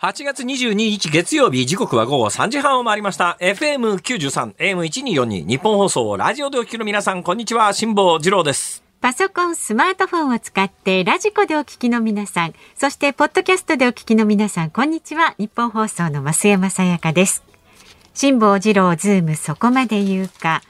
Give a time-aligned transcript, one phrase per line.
[0.00, 3.36] 8月22日月曜日、時刻は午後3時半を回りました。
[3.38, 8.82] FM93、AM1242、ニッポン放送、ラジオでお聞きの皆さん、こんにちは、辛坊治郎です。
[9.02, 15.34] パソコン、スマートフォンを使ってラジコでお聞きの皆さん、そしてポッドキャストでお聞きの皆さん、こんにちは。
[15.36, 17.44] ニッポン放送の増山さやかです。
[18.14, 20.62] 辛坊治郎ズームそこまで言うか。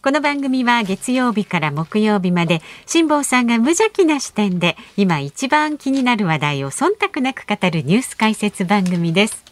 [0.00, 9.44] この番組は月曜日から木曜日まで辛坊さんが無邪気な視点で今一番気になる話題を忖度なく語るニュース解説番組です。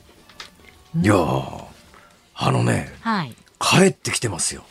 [1.03, 1.65] いやー、
[2.37, 3.35] あのね、はい。
[3.59, 4.63] 帰ってきてますよ。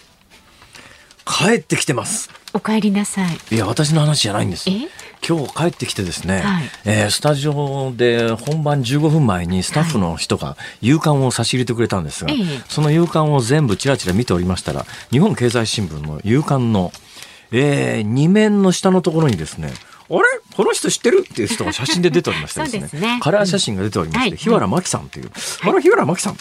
[1.26, 2.30] 帰ってきてます。
[2.54, 3.38] お帰りなさい。
[3.52, 4.70] いや、私の話じゃないんです。
[4.70, 4.88] え？
[5.28, 6.64] 今日帰ってきてですね、はい。
[6.86, 12.62] えースタジオで本番15分前にスタッフの人が夕刊を差し入れてくれたんですが、ええ。
[12.70, 16.92] その夕刊を全部ちらちら見ておりましたら、日本経済新聞の夕刊の、
[17.52, 19.74] えー、2面の下のところにですね、
[20.10, 20.22] あれ？
[20.56, 21.26] この人知ってる？
[21.30, 22.88] っていう人が写真で出ておりましてですね。
[22.90, 23.20] すね。
[23.22, 25.32] カラー写真が出ておりまして、うん日原真紀さんという。
[25.64, 26.38] あら、日原真紀さん。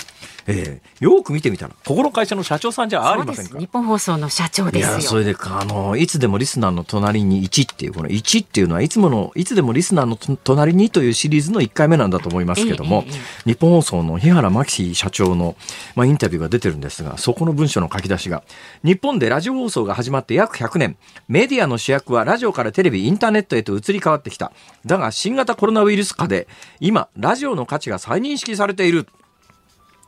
[0.47, 3.51] えー、よく見てみたら、ここの会社の社長さんじゃありませんか？
[3.51, 3.67] そうです。
[3.67, 4.91] 日本放送の社長ですよ。
[4.93, 13.15] いや、それで、あの、いつでもリスナーの隣に1っていう、この1っていうのは、いつもの、いつでもリスナーのと隣にというシリーズの1回目なんだと思いますけども、ええ
[13.47, 15.57] え日本放送の日原真紀社長の、
[15.95, 18.43] まあ、インタビューが出てるんですが、そこの文章の書き出しが、
[18.83, 20.97] 日本でラジオ放送が始まって約100年、
[21.29, 24.53] メディアの主役はラジオからテレビ、インターネットへと移り変わってきた。
[24.87, 26.49] だが、新型コロナウイルス禍で、
[26.81, 29.07] 今、ラジオの価値が再認識されている。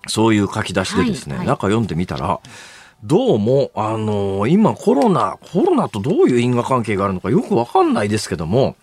[0.09, 2.41] そういう書き出しでですね、はいはい中読んでみたら、
[3.05, 8.77] どうも、あの今コロナ、コロナとどういう因果関係があるのかよくわかんないですけども、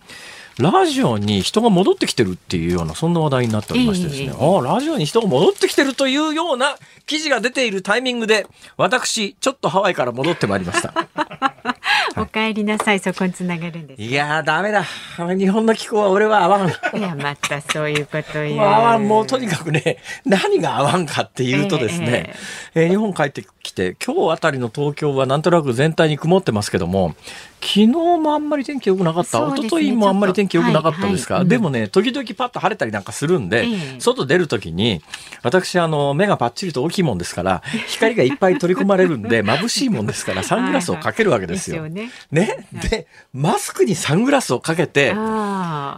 [0.58, 10.94] ラジオに人が戻ってきてるっていうような、そんな話題になっておりましてですね、ええああ、ラジオに人が戻ってきてるというような記事が出ているタイミングで、私、ちょっとハワイから戻ってまいりました。
[12.16, 13.00] お帰りなさい。
[13.00, 14.02] そこにつながるんです。
[14.02, 14.84] いやー、ダメだ。
[15.36, 16.68] 日本の気候は俺は合わん。
[16.68, 18.60] いや、またそういうこと言う。
[18.60, 22.34] 合わん、もうとにかくね、何が合わんかっていうとですね、
[22.74, 27.14] えー日本帰ってきて、今日あたりの東京はなんとなく全体に曇ってますけども、
[27.60, 35.02] 昨日もあんまり天気良くなかった、ね一昨日もあんまり天気良くなかったですが、ちょっとはいはいうんでもね、時々パッと晴れたりなんかするんで、ええ外出るときに、
[35.42, 41.83] 私、あの、目がパッチリと大きいもんですから、光がいっぱい取り込まれるんで、眩しいもんですから、サングラスをかけるわけですよ。
[41.84, 42.68] はいはいね。
[42.90, 45.14] で、マスクにサングラスをかけて。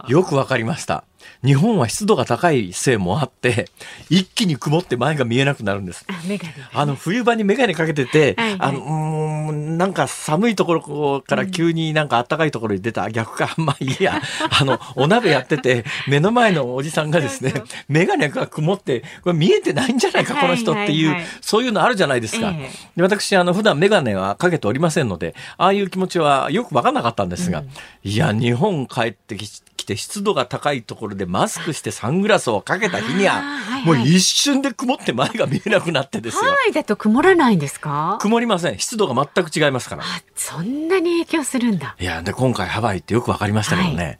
[0.07, 1.03] よくわかりました。
[1.43, 3.69] 日本は湿度が高いせいもあって、
[4.09, 6.05] 一気に曇って前が見えなくなるんです。
[6.07, 8.57] あ、の、冬場にメガネかけてて、はいはい。
[8.59, 14.21] あの、うーん、なんか寒いところから急になんか暖かいところに出た、逆か、 まあいいや、
[14.59, 17.53] あの、お鍋やってて、目の前のおじさんがですね
[17.87, 22.53] メガネが曇って、これ見えてないんじゃないか、この人っていう、はいはいはいそういうのあるじゃないですか。
[22.55, 27.63] え私、あの、普段メガネはかけておりませんので、ああいう気持ちはよくわかんなかったんですが、
[28.03, 33.41] いや、日本帰ってき来て湿度が高いところでマスクしてサングラスをかけた日には、
[33.85, 36.41] もう一瞬で曇って前が見えなくなってですよ。
[36.41, 38.17] ハワイだと曇らないんですか？
[38.19, 38.79] 曇りません。
[38.79, 40.03] 湿度が全く違いますから。
[40.03, 40.05] あ、
[40.35, 41.95] そんなに影響するんだ。
[42.01, 44.19] いや、で、今回ハワイってよくわかりましたけどね、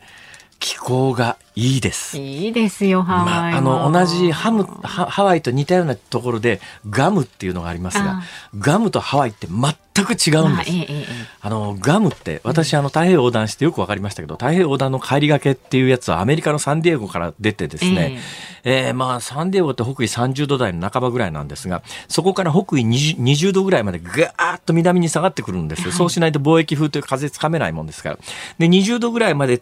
[0.60, 2.20] 気候がいいです。
[2.20, 8.24] いいですよ、ハワイまあ、あの、同じハム、ハハワイと似たようなところで、ガムっていうのがありますがあ、
[8.60, 10.30] ガムとハワイって全く違うんです。
[10.30, 11.06] まあえええええ
[11.42, 18.20] あの、ガムって、私、あの、太平洋横断してよくわかりましたけど、太平洋横断の帰りがけっていうやつはアメリカのサンディエゴから出てですね、
[18.64, 25.92] えーまあ、サンディエゴって北緯30度台の半ばぐらいなんですが、そこから北緯 20, 20度ぐらいまでガーッと南に下がってくるんですよ。
[25.92, 28.20] そうしないと貿易風という風つかめないもんですから。
[28.60, 29.60] で、20度ぐらいまで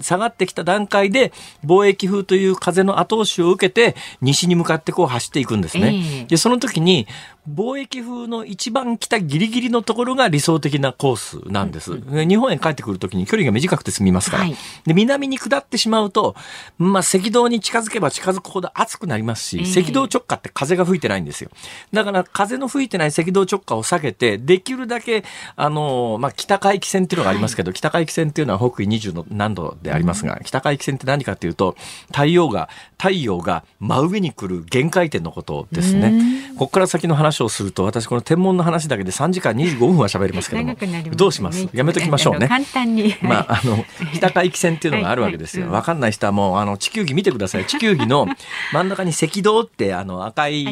[0.00, 1.31] 下がってきた段階で、
[1.64, 5.94] 貿易風という風の後押しを受けて、西に向かってこう走っていくんですね。
[5.94, 7.06] ええで、その時に、
[7.48, 12.00] 貿易風の一番北ギリギリのところが理想的なコースなんです。
[12.10, 14.44] で日本へ帰ってくる時に距離が短くて済みますから。
[14.44, 16.34] はいで、南に下ってしまうと、
[16.78, 21.50] まあ、赤道に近づけば近づくほど暑くなりますし、ええ赤道直下って風が吹いてないんですよ。
[21.92, 25.24] だから、風の吹いてない赤道直下を避けて、できるだけ、
[25.56, 31.76] あの、まあ、北海域線っていうのがありますけど、北海域線っていうのは北緯20の何度でありますが、北海域線って何かっていうと、
[32.08, 36.52] 太陽が、太陽が真上に来る限界点のことですね。
[36.58, 41.68] ここから先の話をすると、私この天文の話だけで3時間25分は喋りますけどもねどうします？
[41.72, 42.48] やめときましょうね。
[42.48, 43.14] 簡単に。
[43.22, 43.84] まあ、あの、
[44.14, 45.62] 北海域線っていうのがあるわけですよ。
[45.62, 47.64] はいはいわかんない人はもう、あの、地球儀見てください。
[47.66, 48.26] 地球儀の
[48.72, 50.64] 真ん中に赤道って、あの、赤い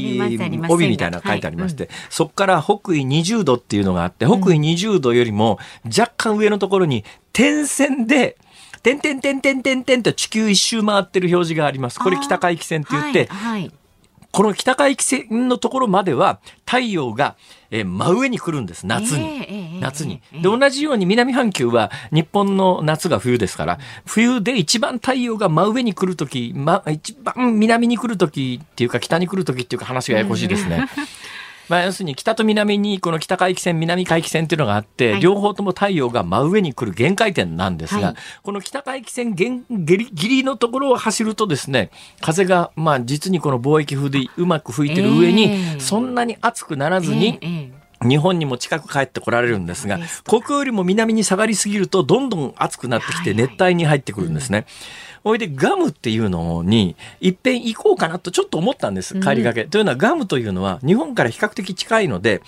[0.68, 8.36] 帯みたいなのが書いてありまして、そこから北緯20度っていうのがあって、北緯20度よりも若干上のところに点線で、
[8.82, 11.98] 点点点点点点と地球一周回ってる表示があります。
[11.98, 13.72] これ北海域線って言って、はいはい
[14.32, 17.36] この北海汽線のところまでは太陽が
[17.70, 20.20] えー、真上に来るんです夏に、えー、夏に。
[20.32, 30.88] で同じように南半球は日本の夏が冬ですから冬で一番太陽が真上に来る時、ま、一番南に来る時っていうか北に来る時っていうか話がややこしいですね。
[31.70, 47.73] まあ、要するに北と南にこの北海域線南海域線っていうのがあって、はい、両方とも太陽が真上に来る限界点なんですが、はい、この北海域線ギリギリのところを走るとですね風がまあ実にこの貿易風でうまく吹いてる上に、そんなに暑くならずに、えーえ。
[47.76, 54.64] ー日本にも近く帰ってこられるんですが、ここよりも南に下がりすぎると、どんどん暑くなってきて熱帯に入ってくるんですね。
[55.25, 59.19] おいでガムっていうのにいっぺん行こうかなとちょっと思ったんです。
[59.20, 62.43] 帰りがけ、うん、というのはガムというのは日本から比較的近いので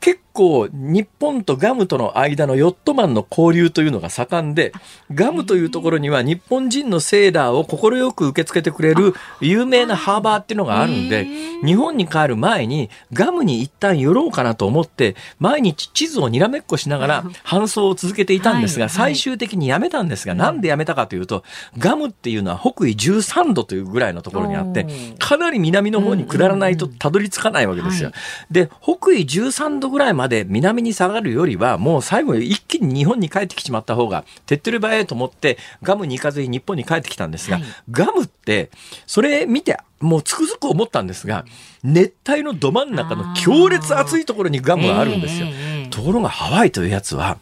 [0.00, 4.72] 結構日本とガムとの間のヨットマンの交流というのが盛んで
[5.12, 11.26] ガムというところには日本人のセーラーを快く受け付けてくれる有名なハーバーっていうのがあるんで
[11.64, 21.44] 日本に帰る前にガムに一旦寄ろうかなと思って毎日地図をにらめっこしながら搬送を続けていたんですが最終的にやめたんですがなんでやめたかというと
[21.78, 24.86] ガムっていうのは北緯13度というぐらいのところにあって
[25.18, 28.12] かなり南の方に下らないとたどり着かないわけですよ。
[28.50, 38.70] で北緯13度ぐらいまで南に下がるよりはもう最後一気に日本に帰ってきちまった方が手っ取り早いと思ってガムに行かずに日本に帰ってきたんですが、はい、ガムって
[39.06, 41.44] それ見てもうつくづく思ったんですが
[41.82, 45.46] 熱帯のど真ん中の強烈暑いところにガムがあるんですよ。
[45.90, 47.38] ところがハワイというやつは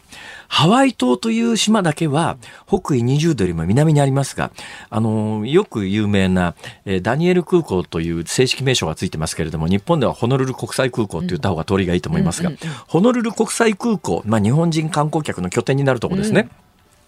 [0.51, 2.37] ハワイ島という島だけは
[2.67, 4.51] 北緯20度よりも南にありますが、
[4.89, 12.51] あの、よく有名な、えー、ダニエル空港という正式名称がついてますけれども、日本ではホノルル国際空港って言った方が通りがいいと思いますが、
[12.85, 16.49] ホノルル国際空港、まあ日本人観光客の拠点になるところですね。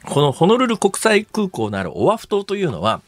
[0.06, 3.02] うん、このホノルル国際空港のあるオアフ島というのは、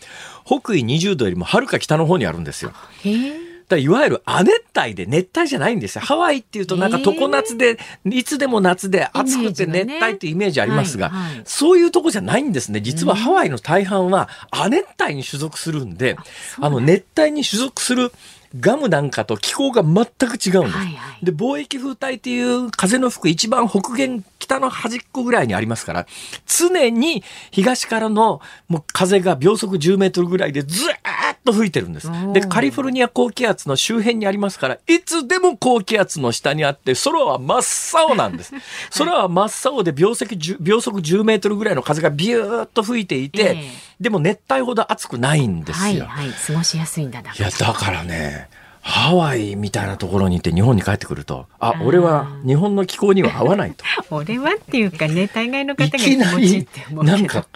[0.43, 2.73] 北緯20度よりもはるか北の方にあるんですよ。
[3.05, 6.01] へーだいわゆる亜熱帯で熱帯じゃないんですよ。
[6.01, 11.11] ハワイっていうとなんか常夏で、いつでも夏で暑くて熱帯っていうイメージありますが、
[11.45, 12.81] そういうとこじゃないんですね。
[12.81, 16.15] 実はハワイの大半は亜熱帯に所属するんで、
[16.59, 18.11] あの熱帯に所属する
[18.59, 20.49] ガムなんかと気候が全く違うんです。
[20.49, 26.07] はいはい、で、貿易風帯っていう風の吹く一番北限、北の端っこぐらいにありますから、
[26.45, 30.93] 常に東からのもう風が秒速10メートルぐらいでずー
[31.33, 32.09] っと吹いてるんです。
[32.33, 38.53] で、カリフォルニア高気圧の周辺にありますから、いつでも高気圧の下にあって、空は真っ青なんです。
[38.97, 43.69] 空は真っ青で秒速 ,10 秒速10メートルぐらいの風がビューッと吹いていて、えー、
[43.99, 46.05] でも熱帯ほど暑くないんですよ。
[46.05, 48.44] はい、はい、過ごしやすいんだいや、だからね、
[48.87, 53.83] ハワイみたいなところに行って日本に帰ってくると、あ、俺は日本の気候には合わないと。
[54.13, 57.47] 俺はっていうかね、大概の方が気持ちいいって思うなんか、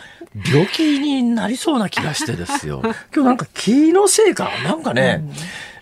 [0.51, 2.81] 病気になりそうな気がしてですよ。
[3.13, 5.33] 今日なんか気のせいか、なんかね、うん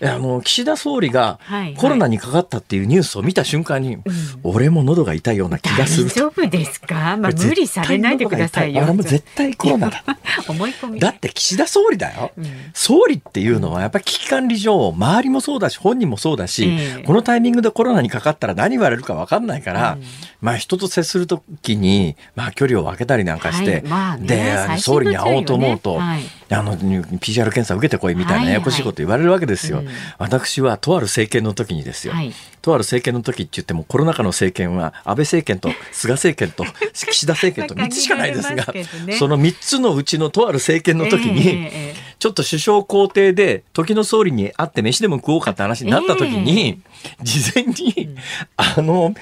[0.01, 1.39] あの岸田総理が
[1.77, 4.05] コロナにかかったっていうニュースを見た瞬間に、はいはい、
[4.43, 6.07] 俺も喉が痛いような気がする。
[6.07, 8.83] 大丈夫ですか、 まあ、無理されないでくださいよ。
[8.83, 10.03] 俺も絶対コロナだ。
[10.47, 16.67] 思い込みだって岸田総理だよ、うん、総理っていうのはやっぱり危機管理上周りもそうだし本人もそうだし、え。
[17.01, 20.03] ー、このタイミングでコロナにかかったら何言われるか分かんないから、うん、
[20.41, 23.81] まあ人と接するときに、まあ、距離を空けたりなんかして、はい。
[23.83, 29.77] まあね、で総理に会おうと思うと、はい、あの PCR 検査受けてこいみたいなややこしいこと言われるわけですよ。
[29.77, 46.81] はいはいうん、私はとある政権の時にですよ、はい、とある政権の時って言ってもコロナ禍の政権は安倍政権と菅政権と 岸田政権と3つしかないですがね、その3つのうちのとある政権の時に、えー、ちょっと首相公邸で時の総理に会って飯でも食おうかって話になった時に、
[47.19, 48.15] えー、事前に、
[48.55, 49.13] あの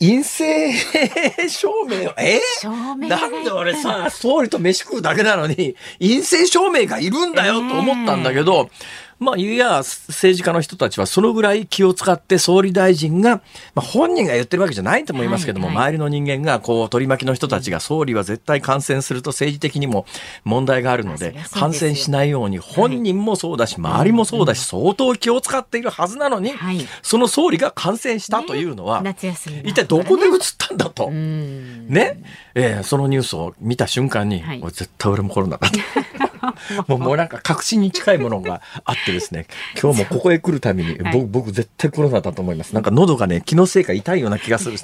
[0.00, 0.72] 陰性
[1.48, 2.40] 証明え？
[2.62, 8.70] ー、なんで俺さ、総理と飯食うだけなのに、陰性証明がいるんだよと思ったんだけど、
[9.18, 13.42] まあ、いや、政治家の人たちはそのぐらい気を使って総理大臣が、
[13.74, 20.06] まあ、本人が言ってるわけじゃないと思いますけども、はいはい、周りの人間が、こう、取り巻きの人たちが総理は絶対感染すると政治的にも
[20.44, 26.52] 問題があるので、感染しないように本人もそうだし、周りもそうだし、相当気を使っているはずなのに、
[27.02, 29.02] その総理が感染したというのは、
[29.64, 31.10] 一体どこで移ったんだと。
[31.10, 32.22] ね。
[32.54, 35.78] えー、そのニュースを見た瞬間に、絶対俺もコロナだと。
[36.86, 39.46] もうもうなんか確信に近いものがあってですね、
[39.80, 42.74] 今日もここへ来るたびに、僕、僕絶対コロナだと思います。
[42.74, 44.78] なんか喉がね、気のせいか痛いような気がする。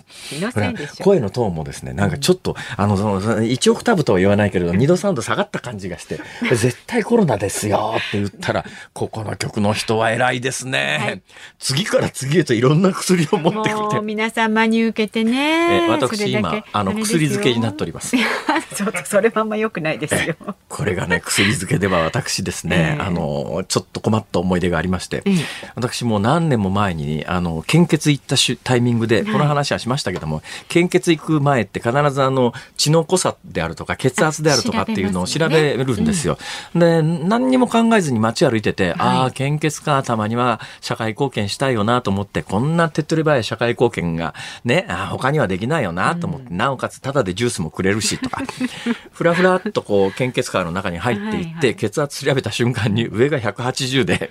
[1.01, 6.21] 声のトーンもですね、なんかちょっと、あの、その、1オクターブとは言わないけれど、 2度3度下がった感じがして、
[6.51, 10.99] 絶対コロナですよって言ったら、ここの局の人は偉いですね。
[11.01, 11.23] はい、
[11.59, 14.01] 次から次へといろんな薬を持ってきて。
[14.01, 15.85] 皆さん真に受けてね。
[15.87, 18.17] え私今、あの、薬漬けになっております。
[18.17, 20.37] ちょっとそれはあんま良くないですよ。
[20.69, 25.35] これがね、薬薬漬けでは私ですね、えーあの、ちょっと困った思い出がありまして、ええ。
[25.75, 29.33] 私もう何年も前に、あの、献血行ったしタイミングで、はい。
[29.33, 35.77] この話はしましたけども、献血行く前って必ずあの、血の濃さであるとか、血圧であるとかっていうのを調あ調べますよね。
[35.77, 36.39] べるんですよ。
[36.75, 44.35] で、何にも考えずに街歩いてて、ああ、献血か、たまには社会貢献したいよなと思って、こんな手っ取り早い社会貢献が
[44.65, 48.43] ね、あー他にはできないよなと思って、なおかつタダでジュースもくれるしとか、
[49.13, 51.75] ふらふらっとこう、献血カーの中に入っていって、はいはい。
[51.77, 54.31] 血圧調べた瞬間に上が180で、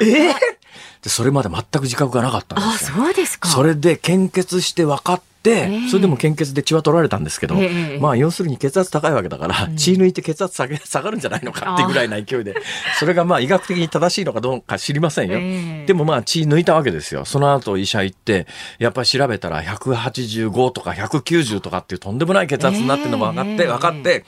[0.00, 0.34] えー？
[1.02, 2.96] で、それまで全く自覚がなかったんあですよ。
[2.96, 3.48] そうですか。
[3.48, 5.24] それで献血して分かって、え
[5.86, 12.54] えそれでも献血で血は取られたんですけど、ええまあ要するに血圧高いわけだから、血抜いて血圧下げ 下がるんじゃないのかってぐらいな勢いで、
[13.00, 15.38] それがまあ医学的に正しいのかどうか知りませんよ。
[15.38, 17.24] ええでもまあ血抜いたわけですよ。
[17.24, 18.46] その後医者行って、
[18.78, 24.24] やっぱり調べたら185とか190とかっていうとんでもない血圧になってるのも分かって、ええ分かって、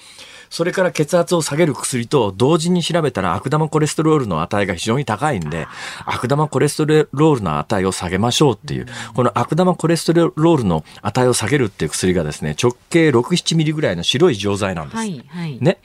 [0.55, 5.67] それから血圧を下げる薬と同時に調べたら悪玉コレステロールの値が非常に高いんで、
[6.07, 14.97] 悪玉コレステロールの値を下げましょうっていう、この悪玉コレステロールの値を下げるっていう薬がですね、直径6、7ミリぐらいの白い錠剤なんです。
[14.97, 15.79] はいはいね。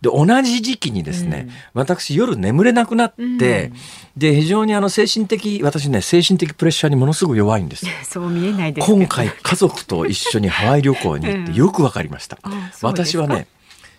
[0.00, 3.72] で、同じ時期にですね、私夜眠れなくなって、
[4.16, 7.92] で、非常にあの精神的、私ね、精神的プレッシャーにものすごく弱いんですよ。
[8.08, 12.38] そう見えないです今回家族と一緒にハワイ旅行に行ってよくわかりました。
[12.46, 13.48] うですか私はね、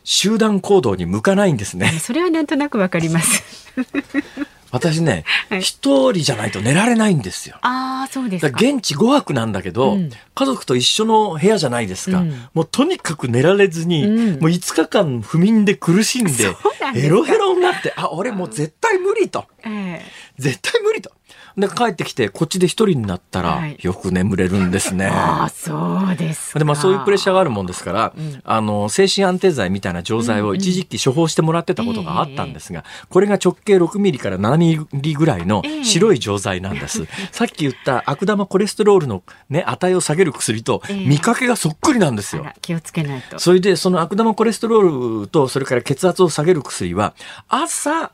[0.05, 1.91] 集団行動に向かないんですね。
[1.99, 3.43] それはなんとなくわかります
[4.71, 7.57] 私ねはい、一、人じゃないと寝られないんですよ。
[7.61, 12.19] ああそうです現地5泊なんだけど、うん家族と一緒の部屋じゃないですか。
[12.19, 16.53] うんもうとにかく寝られずに、うんもう5日間不眠で苦しんで
[16.93, 19.45] ヘロヘロになって、あ、俺もう絶対無理と。
[19.65, 20.01] え
[20.37, 21.11] 絶対無理と。
[21.57, 25.05] で、帰ってきて、こっちで一人になったらはい、よく眠れるんですね。
[25.05, 25.73] えああそ
[26.11, 26.59] うですか。
[26.59, 28.41] で、まあそういうプレッシャーがあるもんですから、うん。
[28.43, 35.83] あの、精神安定剤みたいな錠剤を一時期処方してもらってたことがあったんですが、これが直径6ミリから7ミリぐらいのええ。
[35.85, 37.05] 白い錠剤なんです。
[37.31, 41.05] さっき言った悪玉コレステロールのね、値を下げる薬とええ。
[41.05, 42.43] 見かけがそっくりなんですよ。
[42.43, 43.39] あら気をつけないと。
[43.39, 47.13] それで、その悪玉コレステロールと、それから血圧を下げる薬は、
[47.47, 48.11] 朝、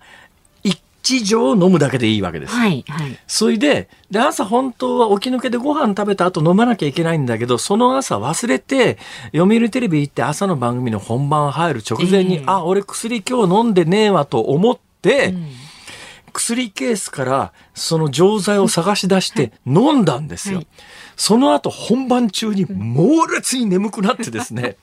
[1.04, 2.54] 1錠飲むだけでいいわけです。
[2.54, 3.18] はいはい。
[3.28, 8.98] それで、で、朝本当は起き抜けでご飯食べた後飲まなきゃいけないんだけど、その朝忘れて、
[9.34, 12.44] 読売テレビ行って朝の番組の本番入る直前に、ええ。
[12.46, 15.48] あ、俺薬今日飲んでねえわと思って、うん。
[16.34, 20.58] 薬ケースからその錠剤を探し出して飲んだんですよ。
[20.58, 20.68] はい。
[21.18, 24.78] その後本番中に猛烈に眠くなってですね、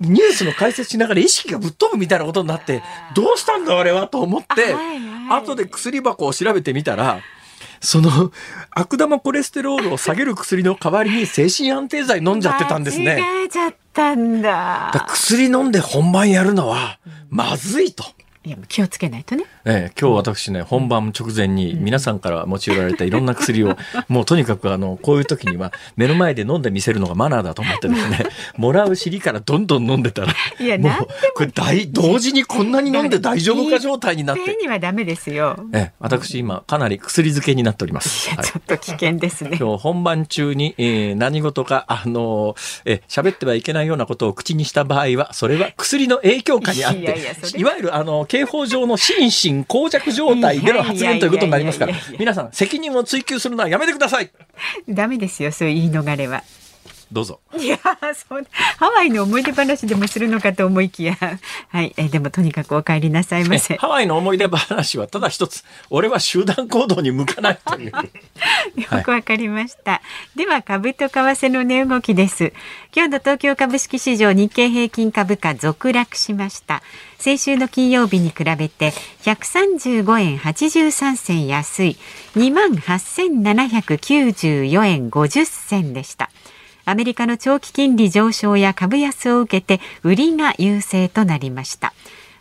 [0.00, 2.82] ニュースの解説しながら意識がぶっ飛ぶみたいなことになって、
[3.14, 4.74] どうしたんだ俺はと思って、
[5.30, 7.20] 後で薬箱を調べてみたら、
[7.80, 8.32] その
[8.70, 13.16] 悪玉コレステロールを下げる薬の代わりに精神安定剤飲んじゃってたんですね。
[13.16, 16.98] 間違えちゃったんだだ薬飲んで本番やるのは
[17.30, 18.04] まずいと。
[18.44, 19.44] いや気をつけないとね。
[19.64, 23.76] ええ、今日私ね、本番直前に皆さんから持ち寄られたいろんな薬を、
[24.08, 28.26] もうとにかくあの、こういう時には目の前で飲んでみせるのがマナーだと思ってですね、
[28.56, 30.90] もらう尻からどんどん飲んでたら、いやも、
[31.34, 35.56] これ大、同時にこんなに飲んで大丈夫か状態になって、にはダメですよ。
[35.72, 38.28] ええ、私今かなり薬漬けになっておりまいす。
[38.28, 38.38] はい。
[38.38, 39.56] やちょっと危険ですね。
[39.60, 47.18] 今日本番中に、えー何事か、あのーえー喋ってはいけないようなことを口にした場合は、それは薬の影響下にあって、
[47.56, 54.30] いわゆる、あの、刑法上の心神耗弱状態での発言ということになりますから皆さん、責任を追及するのはやめてください
[54.88, 56.44] ダメですよそういう言い逃れは
[57.10, 57.40] どうぞ。
[57.58, 57.78] いや
[58.14, 61.16] そうハワイの思い出話でもするのかと思いきや
[61.68, 67.92] はいえでもとにかくお帰りなさいまえせハワイの思い出話はただ一つ、俺は集団行動に向かないという。
[68.76, 70.02] よくわかりました。
[70.36, 72.52] では株と為替の値動きです。
[72.94, 76.82] 今日の東京株式市場日経平均株価続落しました。
[77.18, 81.96] 先週の金曜日に比べて135円83銭安い
[82.36, 86.30] 28,794円50銭でした。
[86.84, 91.92] アメリカの長期金利上昇や株安を受けて売りが優勢となりました。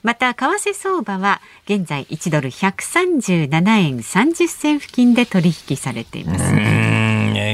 [0.04, 6.54] また為替相場は現在1ドル137円30銭付近で取引されています。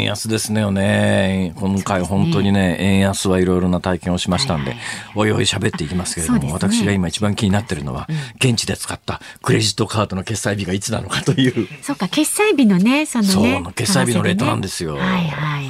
[0.04, 1.54] 安ですねよね。
[1.56, 4.76] 今回本当にね、円安はいろいろな体験をしましたんで、
[5.16, 14.96] おいおい喋っていきますけれども、私が今一番気になってるのは、現地で使ったクレジットカードの決済日がいつなのかという、そうか決済日のねそのねそう決済日のレートなんですよ。
[14.96, 15.66] はいはい。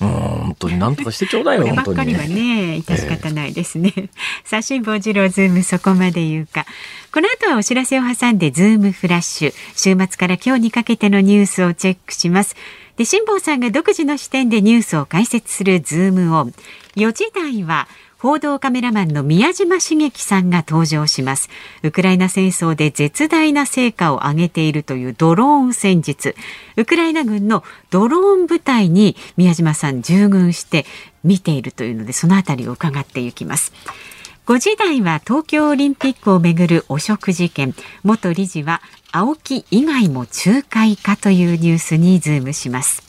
[0.00, 3.92] うん、本当になんとかしてちょうだいよ、これば本当にっかりはね、致し方ないですね。
[4.44, 6.66] さあ、辛坊治郎ズームそこまで言うか。
[7.12, 9.54] この後はお知らせを挟んでズームフラッシュ。
[9.76, 12.56] 週末から今日にかけてのニュースをチェックします。
[12.96, 16.54] で、辛坊さんが独自の視点でニュースを解説するズームオン。
[16.96, 17.88] 4時台は、
[18.24, 21.50] 報道カメラマンの宮島茂樹さんが登場します。
[21.82, 26.34] ウクライナ戦争で絶大な成果を上げているというドローン戦術。
[26.76, 30.86] ウクライナ軍のドローン部隊に宮島さん従軍して
[31.22, 33.74] 見ているというのでそのあたりを伺っていきます。
[34.46, 37.74] 5時台は東京オリンピックをめぐる汚職事件。
[38.04, 38.80] 元理事は
[39.16, 43.00] 青木以外も仲介かというニュースにズームします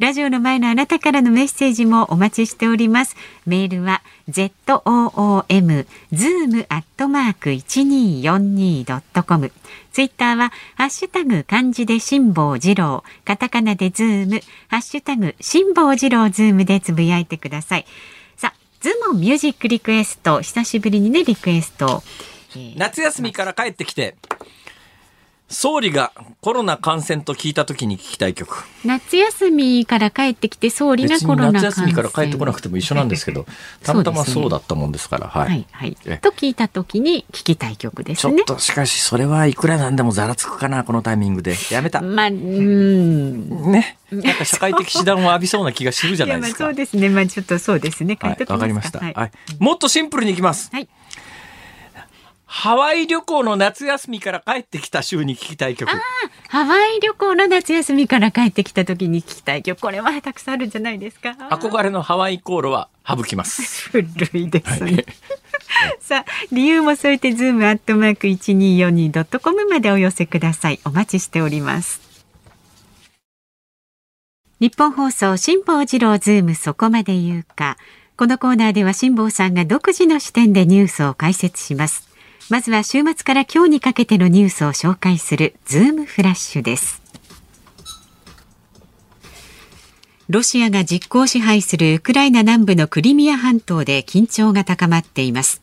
[0.00, 3.16] ラジオの前のあなたからのメッセージもお待ちしております。
[3.44, 9.52] メールは zoom zoom アットマーク一二四二ドットコム。
[9.92, 17.84] ツイッターはハッシュタグ漢字で辛坊治郎、カタカナでズーム、ハッシュタグ辛坊治郎ズームでつぶやいてください。
[18.38, 22.02] さあ、ズームオンミュージックリクエスト、久しぶりにねリクエスト。
[22.76, 24.16] 夏休みから帰ってきて。
[25.50, 28.64] 総理がコロナ感染と聞いたときに聞きたい曲。
[28.84, 33.46] 夏休みから帰ってきて総理がコロナ夏休みから帰ってこなくても一緒なんですけど、
[33.82, 35.26] たまたまそうだったもんですから。
[35.26, 35.48] はい。
[35.48, 36.18] はい、はい。
[36.20, 38.36] と聞いたときに聞きたい曲ですね。
[38.36, 41.56] ちょっとしかしそれはいくらなんでもざらつくかな、このタイミングで。
[41.72, 42.00] やめた。
[42.00, 43.72] まあ、うん。
[43.72, 43.98] ね。
[44.12, 46.58] なんか社会的指導を浴びそうな気がするじゃないですか。
[46.66, 47.08] そうですね。
[47.08, 48.16] まあちょっとそうですね。
[48.20, 49.14] わ、はい、かりました、はい。
[49.14, 49.30] はい。
[49.58, 50.70] もっとシンプルにいきます。
[50.72, 50.88] はい。
[52.52, 55.88] ハワイ旅行の夏休みから帰ってきた週に聞きたい曲。
[56.48, 59.80] ハワイ旅行の夏休みから帰ってきた時に聞きたい曲。
[59.80, 61.30] これはたくさんあるんじゃないですか？
[61.48, 63.90] 憧れのハワイ航路は省きます。
[63.90, 64.02] 古
[64.36, 64.92] いですね。
[64.92, 65.06] はい、
[66.02, 70.80] さあ、理由も添えてズームアットマーク一二四二ドットコムまでお寄せください。
[70.84, 72.00] お待ちしております。
[74.58, 77.76] ニッポン放送辛坊治郎ズームそこまで言うか。
[78.16, 82.09] このコーナーでは辛坊さんが独自の視点でニュースを解説します。
[82.50, 87.00] まずは週末から今日にかけてのニュースを紹介するズームフラッシュです。
[90.28, 95.62] ロシアが実効支配するウクライナ南部のクリミア半島で緊張が高まっています。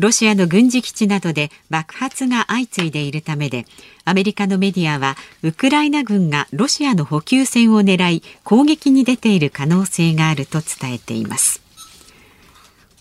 [0.00, 3.64] ロシアの軍事基地などで爆発が相次いでいるためで
[4.04, 11.63] アメリカのメディアはウクライナ軍がロシアの補給線を狙い攻撃に出ている可能性があると伝えています。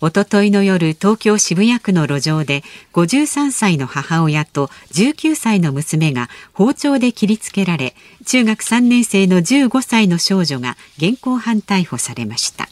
[0.03, 7.95] おとといの夜、東京渋谷区の路上で53歳の母親と19歳の娘が包丁で切りつけられ、
[8.25, 12.67] 中学3年生の15歳の少女が現行犯逮捕されました。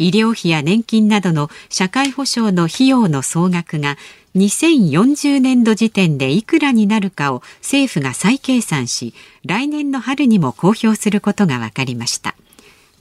[0.00, 3.96] 医療費や年金などの社会保障の費用の総額が
[4.34, 12.34] 2040年度時点でいくらになるかを政府が再計算し、来年の春にも公表することが分かりました。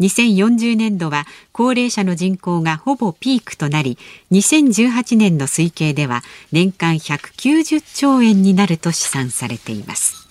[0.01, 3.97] 2040年度は高齢者の人口がほぼピークとなり
[4.31, 10.27] 2018年の推計では年間190兆円になると試算されています。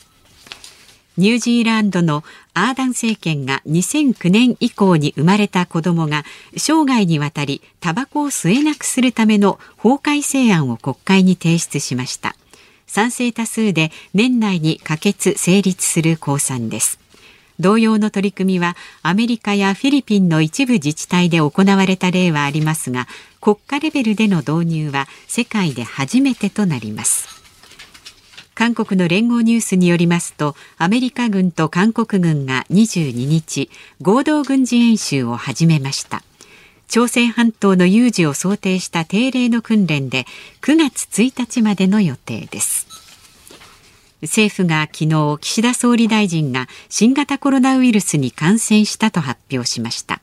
[1.17, 6.25] ニュージーランドのアーダン政権が2009年以降に生まれた子どもが
[6.57, 12.37] 生涯にわたりタバコを吸えなくするための法改正案を国会に提出しました。
[12.87, 17.00] 賛成多数で年内に可決成立する公算です。
[17.61, 23.07] 同様の取り組みはアメリカやフィリピンの一部自治体で行われた例はありますが
[23.41, 27.29] 国家レベルでの導入は世界で初めてとなります。
[28.55, 33.71] 韓国の連合ニュースによりますとアメリカ軍と韓国軍が22日
[34.03, 36.23] 合同軍事演習を始めました。
[36.87, 40.27] 朝鮮半島の有事を想定した定例の訓練で
[40.61, 42.90] 9月1日までの予定です。
[44.23, 50.21] 政府が昨日岸田総理大臣が新型コロナウイルスに感染したと発表しました。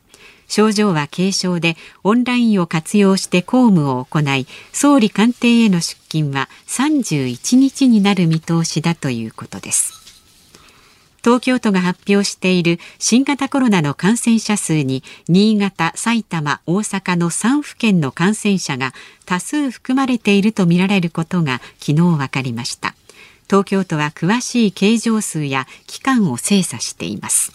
[0.48, 9.98] 症状は軽症でオンラインを活用して公務を行い総理官邸への出勤は31日になる見通しだということです。
[11.24, 18.94] 東京都が発表している新型コロナの感染者数に新潟、埼玉、大阪の3府県の感染者が
[19.26, 22.97] 多数含まれているとみられることが昨日分かりました。
[23.48, 27.52] 東京都は詳しい計上数や期間を精査しています。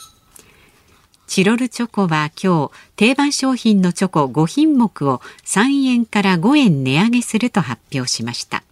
[1.26, 8.62] チロルチョコは今日定番商品のチョコ5品目を3円から5円値上げすると発表しました。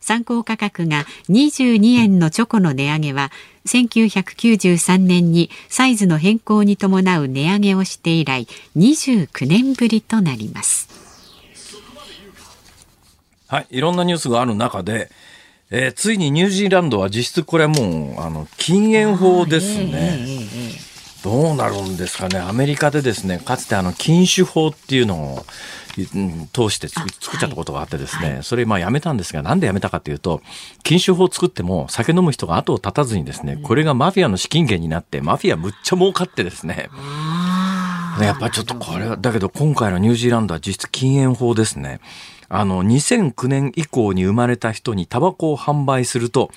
[0.00, 3.32] 参考価格が22円のチョコの値上げは
[3.66, 10.88] 1993年にサイズの変更に伴う値上げをして以来29年ぶりとなります。
[13.48, 15.10] はい、いろんなニュースがある中で
[15.70, 20.26] えー、ついにニュージーランドは実質これはもうあの禁煙法ですね。
[21.24, 22.38] どうなるんですかね。
[22.38, 25.46] アメリカでですね、かつてあの禁酒法っていうのを、
[26.52, 30.40] 通して作っちゃったことがあってですね、はい、それまあやめたんですが、なんでやめたかというと、
[30.84, 36.90] 禁酒法を作っても酒飲む人が後を絶たずにですね、これがマフィアの資金源になって、マフィアむっちゃ儲かってですね、
[38.20, 42.00] やっぱりちょっとこれは、だけど今回のニュージーランドは実質禁煙法ですね。
[42.48, 46.50] あの、2009年以降に生まれた人にタバコを販売すると、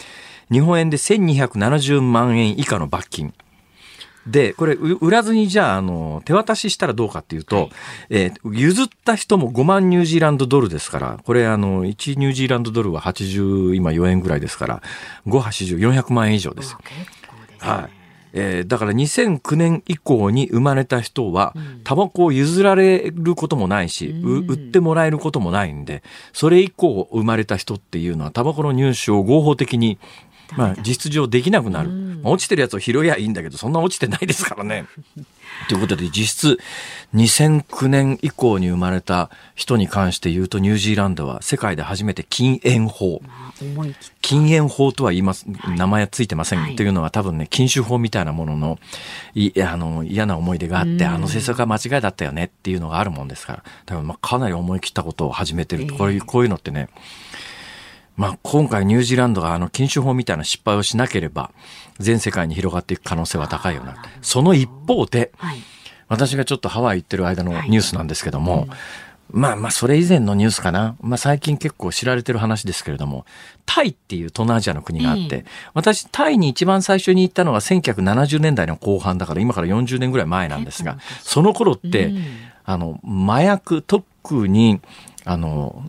[0.52, 3.34] 日本円で1270万円以下の罰金。
[4.28, 7.70] で、これ、売らずにじゃあ、あの、手渡ししたらどうかっていうと、はい、
[8.10, 14.84] えー、譲った人も5万ニュージーランドドルですから、これ、あの、1ニュージーランドドルは80、今4円ぐらいですから、
[15.28, 16.78] 5、80、400万円以上です。
[17.60, 17.99] はい。
[18.34, 29.98] えー、だから2009年以降に生まれた人は、タバコを譲られることもないし、うん、売ってもらえることもないんで、それ以降生まれた人っていうのは、タバコの入手を合法的に
[30.58, 34.86] まあ、実上できなくなる、まあ、落ちてるやつを拾いやいいんだけどそんな落ちてないですからね。
[35.68, 36.60] ということで実質
[37.16, 43.22] 2009年以降に生まれた人に関して言うとニュージーランドは世界で初めて禁煙法。
[44.22, 45.22] 禁煙法とは言い。
[45.22, 45.46] ます、
[45.76, 48.80] 名前はついてません、はい、というのは多分ね禁酒法みたいなものの
[49.36, 53.64] いあの嫌な思い出があってあの政策は間違いだったよねっていうのがあるもんですから。
[53.86, 56.90] 多分まあかなり思い切ったことを始めてるこういうこういうのってね
[58.20, 61.52] まあ、今回ニュージーランドがあの禁酒法みたいな失敗をしなければ、
[62.00, 63.96] 全世界に広がっていく可能性は高いよな。
[64.22, 65.60] その一方で、はい、
[66.10, 70.98] 私がちょっとハワイ行ってる間のニュースなんですけども、はいうん、まあまあ、それ以前のニュースかな。
[71.00, 73.26] まあ最近結構知られてる話ですけれども、
[73.66, 82.12] タイっていう東南アジアの国があって、私、タイに一番最初に行ったのが1970年代の後半だから、今から40年ぐらい前なんですが、その頃って、
[82.66, 84.82] あの、麻薬、特に
[85.30, 85.84] あの、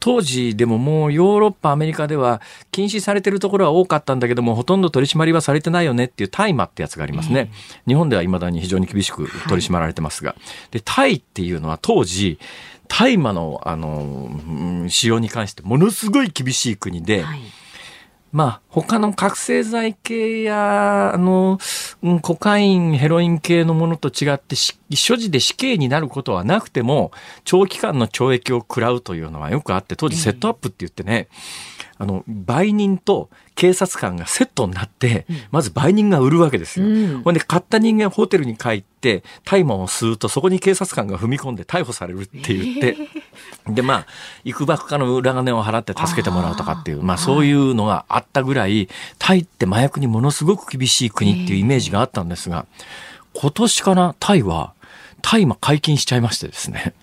[0.00, 2.40] 当時でももうヨーロッパ、アメリカでは
[2.70, 7.50] 禁止されてるところは多かったんだけども、ほとんど取り締まりはされてないよねっていう大麻ってやつがありますね。
[7.86, 10.30] 日本では未だに非常に厳しく取り締まられてますが。
[10.30, 10.40] はい、
[10.70, 12.38] で、タイっていうのは当時、
[12.88, 17.40] 大麻の、あの、使用に関してものすごい厳しい国で、はい
[18.32, 21.58] まあ、他の覚醒剤系や、あの、
[22.02, 27.10] うん、コカイン、ヘロイン系のものと違って、所持で死刑になることはなくても、
[27.44, 31.28] 長期間の懲役を食らうというのはよくあって、当時セットアップって言ってね、
[32.00, 36.86] あの、売人と警察官がセットになって、まず売人が売るわけですよ。
[36.86, 37.34] ほ、うん。
[37.34, 42.96] で、買った人間ホテルに帰って、大麻を吸うと、そこに警察官が踏み込んで逮捕されるって言って、
[43.66, 44.06] えー、で、まあ、
[44.44, 52.64] いくばくかの裏金を払って助けてもらうとかっていう、まあそういうのがあったぐらい、タイって麻薬にものすごく厳しい国っていうイメージがあったんですが、
[53.34, 54.72] 今年かな、タイは、
[55.20, 56.94] 大麻解禁しちゃいましてですね。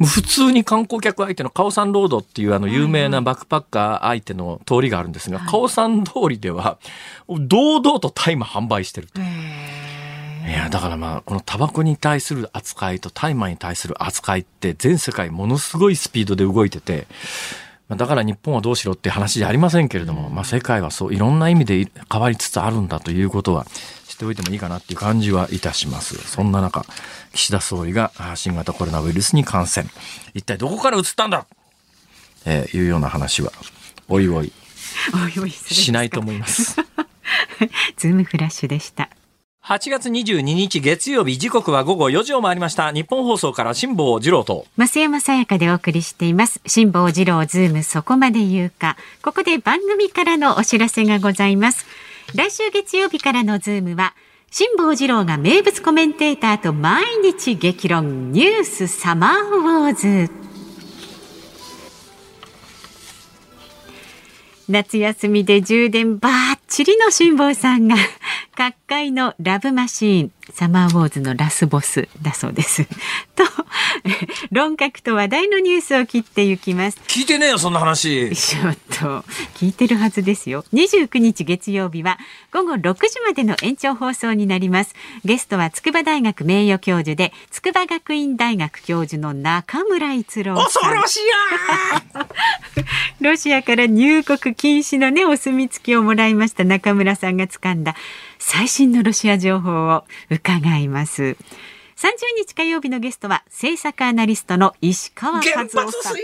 [0.00, 6.78] 普通に観光客相手のカオサンロードっていうあの有名なバックパッカー相手の通りがあるんですが、カオサン通りでは
[7.28, 9.20] 堂々と大麻販売してると。
[9.20, 17.06] いや、だからまあ、このタバコに対する扱いと大麻に対する扱いって全世界ものすごいスピードで動いてて、
[17.88, 23.66] だから日本はどうしろって話じゃありませんけれども、まあ世界はそういろんな意味で変わりつつあるんだということは
[24.14, 26.16] しておいてもいいかなっていう感じはいたします。
[26.28, 26.86] そんな中、
[27.32, 29.88] 岸田総理が新型コロナウイルスに感染。
[30.34, 31.46] 一体どこから移ったんだ？
[32.46, 33.52] えー、いうような話は、
[34.08, 34.52] おいおい、
[35.14, 36.76] おいおいしないと思います。
[37.96, 39.10] ズームフラッシュでした。
[39.64, 51.86] 8月22日月曜日時刻は午後4時を回りました日本放送から辛坊治郎と増山さやかでお送りしています辛坊治郎ズームそこまで言うかここで番組からのお知らせがございます
[52.34, 54.12] 来週月曜日からのズームは
[54.50, 60.32] 辛坊治郎が名物コメンテーターと毎日激論ニュースサマーウォーズ。
[64.68, 67.96] 夏休みで充電バッチリの辛坊さんが
[68.56, 72.84] 各界のラブマシーンサマーウォーズのラスボスだそうです。
[73.34, 73.44] と、
[74.52, 76.98] 論客と話題のニュースを切っていきます。
[77.08, 78.30] 聞いてねえよ、そんな話。
[78.36, 79.24] ちょっと、
[79.56, 80.64] 聞いてるはずですよ。
[80.74, 82.18] 29日月曜日は
[82.52, 84.94] 午後6時までの延長放送になります。
[85.24, 90.56] ゲストは筑波大学名誉教授で、筑波学院大学教授の中村逸郎。
[90.56, 91.20] 恐ろし
[92.04, 92.26] や
[93.20, 97.96] ロシアから入国禁止のね、お墨付きをもらいました中村さんが掴んだ
[98.38, 101.36] 最新のロシア情報を伺います。
[101.96, 102.10] 30
[102.46, 106.16] 日火曜日のゲストは政策アナリストの石川和男さん。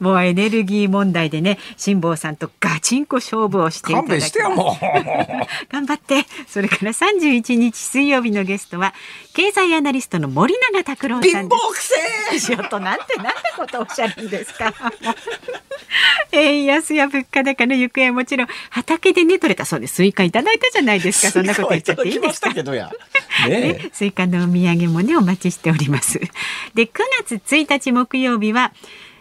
[0.00, 4.76] もうエネルギー問題でね、辛坊さんとガチンコ勝負をしていただきても
[5.70, 6.24] 頑張って。
[6.48, 8.94] それから31日水曜日のゲストは
[9.34, 11.36] 経済アナリストの森永卓郎さんです。
[11.36, 14.72] 貧乏くせちょっとなんてなんてことおっしゃるんですか。
[16.32, 19.96] 円安や物価高の行方はもちろん畑でね取れたそうです。
[19.96, 21.32] スイカいただいたじゃないですか。
[21.32, 22.50] そんなこと言っちゃっていいですか？
[23.48, 26.18] ね、スイカのお土産もねお待ちしております。
[26.74, 26.90] で9
[27.24, 28.72] 月1日木曜日は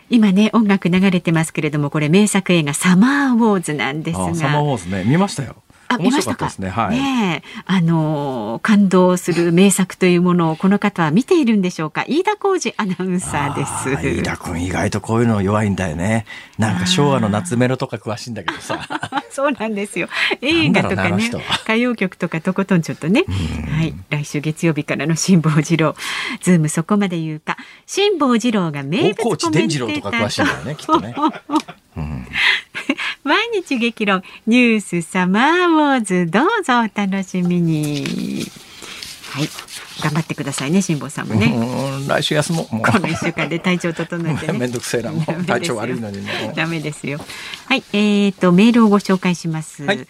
[0.10, 4.36] 今ね音楽流れてますけれどもこれ名作映画サマーウォーズなんですが。
[4.36, 5.04] サマーウォーズね。
[5.06, 5.56] 見ましたよ。
[5.96, 6.70] 面白かったですね。
[6.70, 6.98] はい。
[6.98, 12.04] ねあのー、感動する名作というものをこの方は見ているんでしょうか。
[12.08, 14.08] 飯田浩司アナウンサーです。
[14.08, 16.26] 飯田君意外とこういうの弱いんだよね。
[16.58, 18.88] なんか昭和の懐メロとか詳しいんだけどさ。
[19.32, 20.10] そうなんですよ。
[20.42, 21.30] 映画とかね、
[21.64, 23.24] 歌謡曲とかとことんちょっとね。
[23.70, 23.94] はい。
[24.10, 25.96] 来週月曜日からの辛坊治郎。
[26.42, 27.58] ズームそこまで言うか。
[27.86, 29.52] 辛坊治郎が名物コメンテーター。
[29.52, 31.16] 伝次郎とか詳しいんだよね、きっとね。
[31.98, 32.28] うん
[33.24, 38.06] 毎日激論ニュースサマーウォーズどうぞお楽しみに。
[39.32, 39.50] はい。
[40.02, 41.54] 頑張ってくださいね、辛坊さんもね。
[42.08, 42.76] 来週休もう。
[42.76, 44.54] もうこの一週間で体調整えて、ね。
[44.58, 45.12] めんどくせえな、
[45.46, 46.54] 体調悪いのにね。
[46.56, 47.20] ダメですよ。
[47.66, 49.84] はい、えっ、ー、とメールをご紹介します。
[49.84, 50.08] はい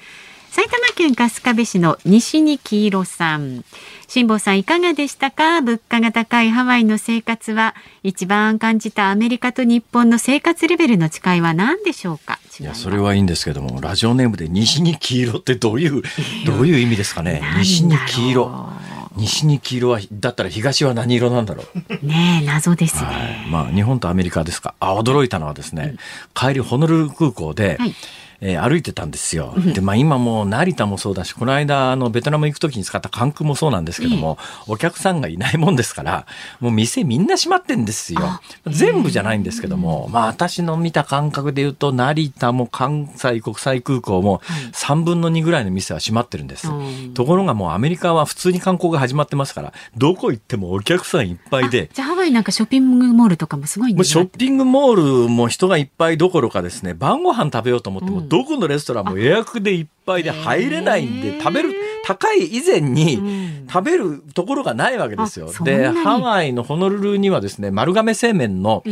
[0.57, 3.63] 埼玉県春日部市の西に黄色さん。
[4.07, 5.61] 辛坊さんいかがでしたか？
[5.61, 12.39] 物価が高いハワイの生活は一番感じたアメリカと日本の生活レベルの違いは何でしょうか？
[12.59, 16.01] いやそれはいいんですけどもラジオネームで西に黄色ってどういう
[16.47, 17.39] どういう意味ですかね？
[17.59, 18.69] 西に黄色。
[19.15, 21.65] 西に黄色はだったら東は何色なんだろ
[22.01, 22.05] う。
[22.07, 24.73] ね謎ですね、はい、まあ日本とアメリカですか。
[24.79, 25.97] あ驚いたのはですね、うん、
[26.33, 27.93] 帰りホノルル空港で、はい
[28.39, 29.53] えー、歩いてたんですよ。
[29.73, 36.25] で、まあ今も成田もそうだし、この間、あの、ベトナム行く時に使った関空もそうなんですけども、お客さんがいないもんですから、
[36.59, 38.39] もう店みんな閉まってんですよ。
[38.67, 44.41] 全部じゃないんですけども、まあ私の見た感覚で言うと、成田も関西国際空港も
[44.73, 46.67] 3分の2ぐらいの店は閉まってるんです。
[47.13, 51.89] ところがもうアメリカは普通に観光が始まってますから、どこ行ってもお客さんいっぱいで。
[51.93, 61.73] じゃあハワイなんかショッピングモールとかもすごいんですショッピングモールも人がいっぱいどころかですね、晩ご飯食べようと思っても、どこのレストランも予約でいっぱいで入れないんで、食べる、
[62.05, 65.51] 高い以前に食べるところがないわけですよ。
[65.63, 68.83] で、ハワイのホノルルにはですね、丸亀製麺の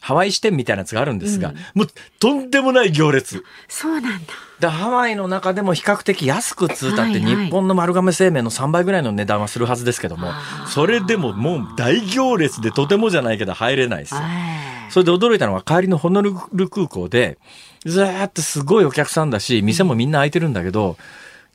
[0.00, 3.42] ハワイ支店みたいなやつがあるんですが、もうとんでもない行列。
[3.68, 4.32] そうなんだ。
[4.60, 10.32] でハワイの中でも比較的安く通ったって日本の丸亀製麺の3倍ぐらいの値段はするはずですけども、
[10.66, 14.14] それでももう大行列でとてもじゃないけど入れないです。
[14.14, 14.20] よ。
[14.90, 17.38] それで驚いたのは帰りのホノルル空港で、
[17.84, 20.96] ずーっとすごいお客さんだし、店もみんな開いてるんだけど、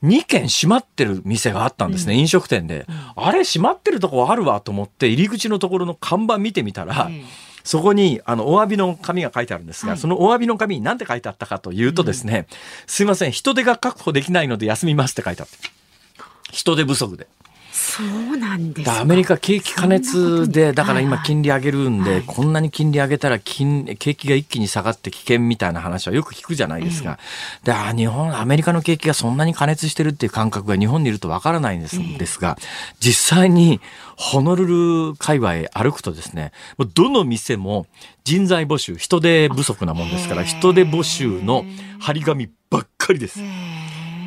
[0.03, 2.85] 2軒閉まってる店があったんですね、飲食店で。
[3.15, 7.09] あれ閉まってるとこあるわと思って入り口のところの看板見てみたら、
[7.63, 12.55] そこに、あの、お詫びの紙が書いてあるんですが、はい、そのお詫びの紙に何て書いてあったかというとですね、うん、
[12.87, 15.55] すいません、人手が確保できないので休みますって書いてあった。
[16.51, 17.27] 人手不足で。
[17.73, 27.17] そうなんですアメリカ景気過熱で、だから今金利上げるんで、はい、こんなに金利上げたら金、景気が一気に下がって危険みたいな話はよく聞くじゃないですか。
[27.61, 32.59] えー、で、あ、日本、アメリカの景気がそんなに過熱してるっていう感覚が日本にいるとわからないんです,、ですが、
[32.99, 33.81] 実際に
[34.17, 36.51] ホノルル界隈歩くとですね、
[36.93, 37.87] どの店も
[38.23, 41.65] 人材募集、人手不足なもんですから、人手募集の
[41.99, 43.39] 張り紙ばっかりです。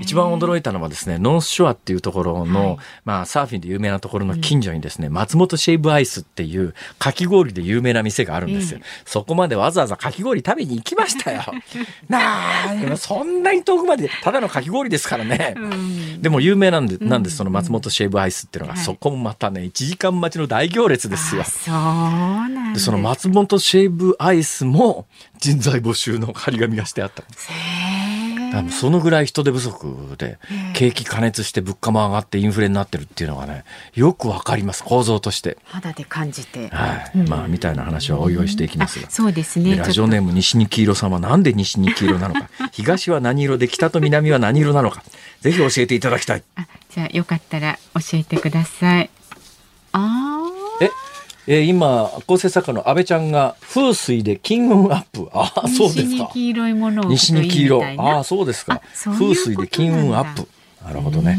[0.01, 8.79] 一番驚いたのはですね、ノースショアっていうところの、はい、まあサーフィンで有名なところの近所にですね、うん、松本シェイブアイスっていうかき氷で有名な店があるんですよ。
[8.79, 11.43] うん、そこまでわざわざかき氷食べに行きましたよ。
[12.09, 12.19] な
[12.93, 15.55] あ、そんなに遠くまでただのかき氷ですからね。
[15.57, 21.45] うん、でも有名なんで、なんです、その松本シェイブアイスっていうのが、そこもまたね、1時間待ちの大行列ですよ。
[21.45, 25.07] そうなんでその松本シェイブアイスも
[25.39, 27.23] 人材募集の張り紙がしてあった。
[28.71, 30.39] そのぐらい人手不足で
[30.75, 34.85] 景気過熱して物価も上がってインフレになってるっていうのがねよくわかります。
[34.85, 35.59] 構造として。
[35.65, 36.69] 肌で感じて。
[36.69, 39.77] はい、うん、まあみたいな話はおいおいしていきますが、そうですね。
[39.77, 42.49] ラジオネーム西に黄色さんはなんで西に黄色なのか。
[42.73, 45.03] 東は何色で北と南は何色なのか。
[45.41, 46.43] ぜひ教えていただきたい。
[46.57, 49.11] あじゃあよかったら教えてください。
[49.93, 50.46] ああ
[51.47, 55.29] ええー、今構成作家の安倍ちゃんが風水で金運アップ。
[55.33, 56.03] ああそうですか。
[56.03, 57.83] 西に黄色いものを西に黄色。
[57.99, 58.81] ああそうですか。
[59.05, 60.49] 風水で金運アップ
[60.87, 61.37] なるほどね。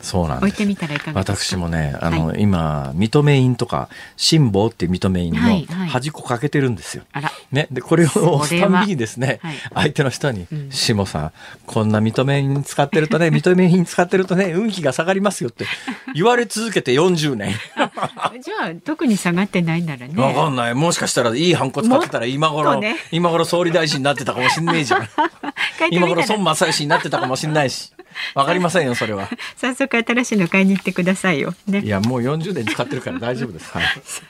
[0.00, 7.02] そうなん置いてみたらいかが私もね、あの、はい、今、認め印とか、辛抱っていう認め印の端っこかけてるんですよ。
[7.12, 7.68] はいはい、ね。
[7.70, 9.40] で、これを押すたびにですね、
[9.74, 11.32] 相手の人に、し、も、さん、
[11.66, 15.66] こんな認め印使ってるとね、 認め印使ってるとね、運気が下がりますよって
[16.14, 17.52] 言われ続けて40年。
[18.42, 20.14] じゃあ、特に下がってないならね。
[20.16, 20.74] わかんない。
[20.74, 25.08] もしかしたらいいハンコ使ってたら今頃、ね、今頃総理大臣になってたかもしんねえじゃん。
[25.92, 27.92] 今頃孫正義になってたかもしんないし。
[28.34, 29.28] わかりませんよそれは。
[29.56, 31.54] 早速新しいの買いに行ってくださいよ。
[31.66, 31.80] ね。
[31.80, 33.70] いやもう40年使ってるから大丈夫です。
[33.72, 33.84] はい。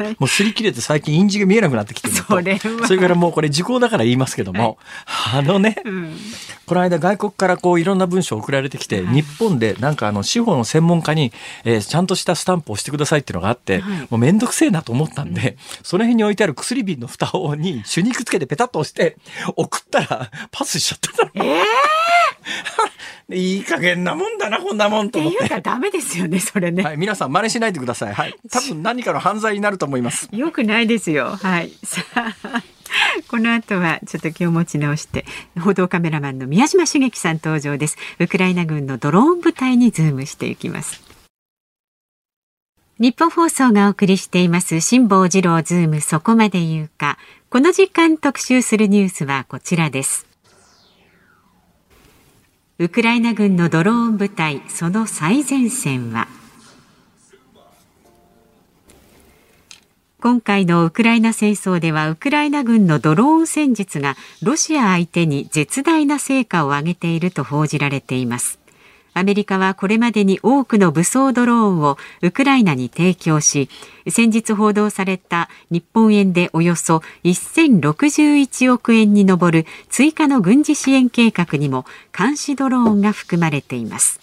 [0.04, 6.16] もう擦り切れて最近印字が見えなくなってきてるそれそれからもうこれ時効だから言いますけども、はい、あのね、うん、
[6.66, 11.32] この間外国からこういろんな文章送られてきて、はい、日本でなんかあの司法の専門家に、
[11.64, 19.16] えー、ちゃんとしたスタンプをしてくださいっていうのがあって、はい、もうめんどくせえなと思ったんで、その辺に置いてある薬瓶の蓋をに朱肉つけてペタッと押して
[19.56, 21.30] 送ったらパスしちゃった。
[21.34, 21.60] えー
[23.32, 25.44] いい加減なもんだな、こんなもんと思って。
[25.44, 26.82] いうかダメですよね、それね。
[26.82, 28.14] はい、皆さん真似しないでください。
[28.14, 28.34] はい。
[28.50, 30.28] 多分何かの犯罪になると思います。
[30.32, 31.36] よくないですよ。
[31.42, 31.72] はい。
[31.84, 32.62] さあ。
[33.28, 35.24] この後はちょっと気を持ち直して
[35.60, 41.00] 報道カメラマンの宮嶋茂樹さん登場ですウクライナ軍のドローン部隊にズームしていきます
[42.98, 47.16] ニッポン放送がお送りしています辛坊治郎ズームそこまで言うか
[47.48, 50.29] この時間特集するニュースはこちらです
[52.80, 56.28] ウクライナ軍のドローン部隊その最前線は。
[60.18, 68.59] 今回のウクライナ戦争ではウクライナ軍のドローン戦術がロシア相手に絶大な成果を上げていると報じられています。
[69.20, 73.68] アメリカはこれまでに多くの武装ドローンをウクライナに提供し
[74.08, 81.84] 先日報道された日本円でおよそ1061億円に上る追加の軍事支援計画にも
[82.16, 84.20] 監視ドローンが含まれています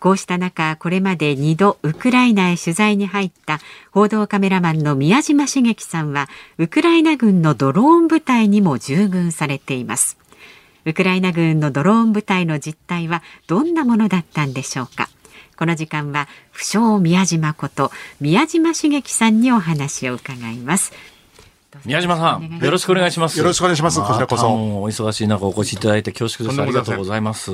[0.00, 3.60] こうした中、これまで2度ウクライナへ取材に入った
[3.92, 10.18] 報道カメラマンの宮島茂樹さんは、ウクライナ軍のドローン部隊にも従軍されています。
[10.86, 15.08] ウクライナ軍のドローン部隊の実態はどんなものだったんでしょうか？
[15.58, 20.92] この時間は不詳宮島こと宮島茂樹さんにお話を伺います。
[21.84, 23.38] 宮島さん、よろしくお願いします。
[23.38, 24.00] よろしくお願いします。
[24.00, 24.48] こちらこそ。
[24.48, 26.60] お忙しい中お越しいただいて恐縮です。
[26.60, 27.50] ありがとうございます。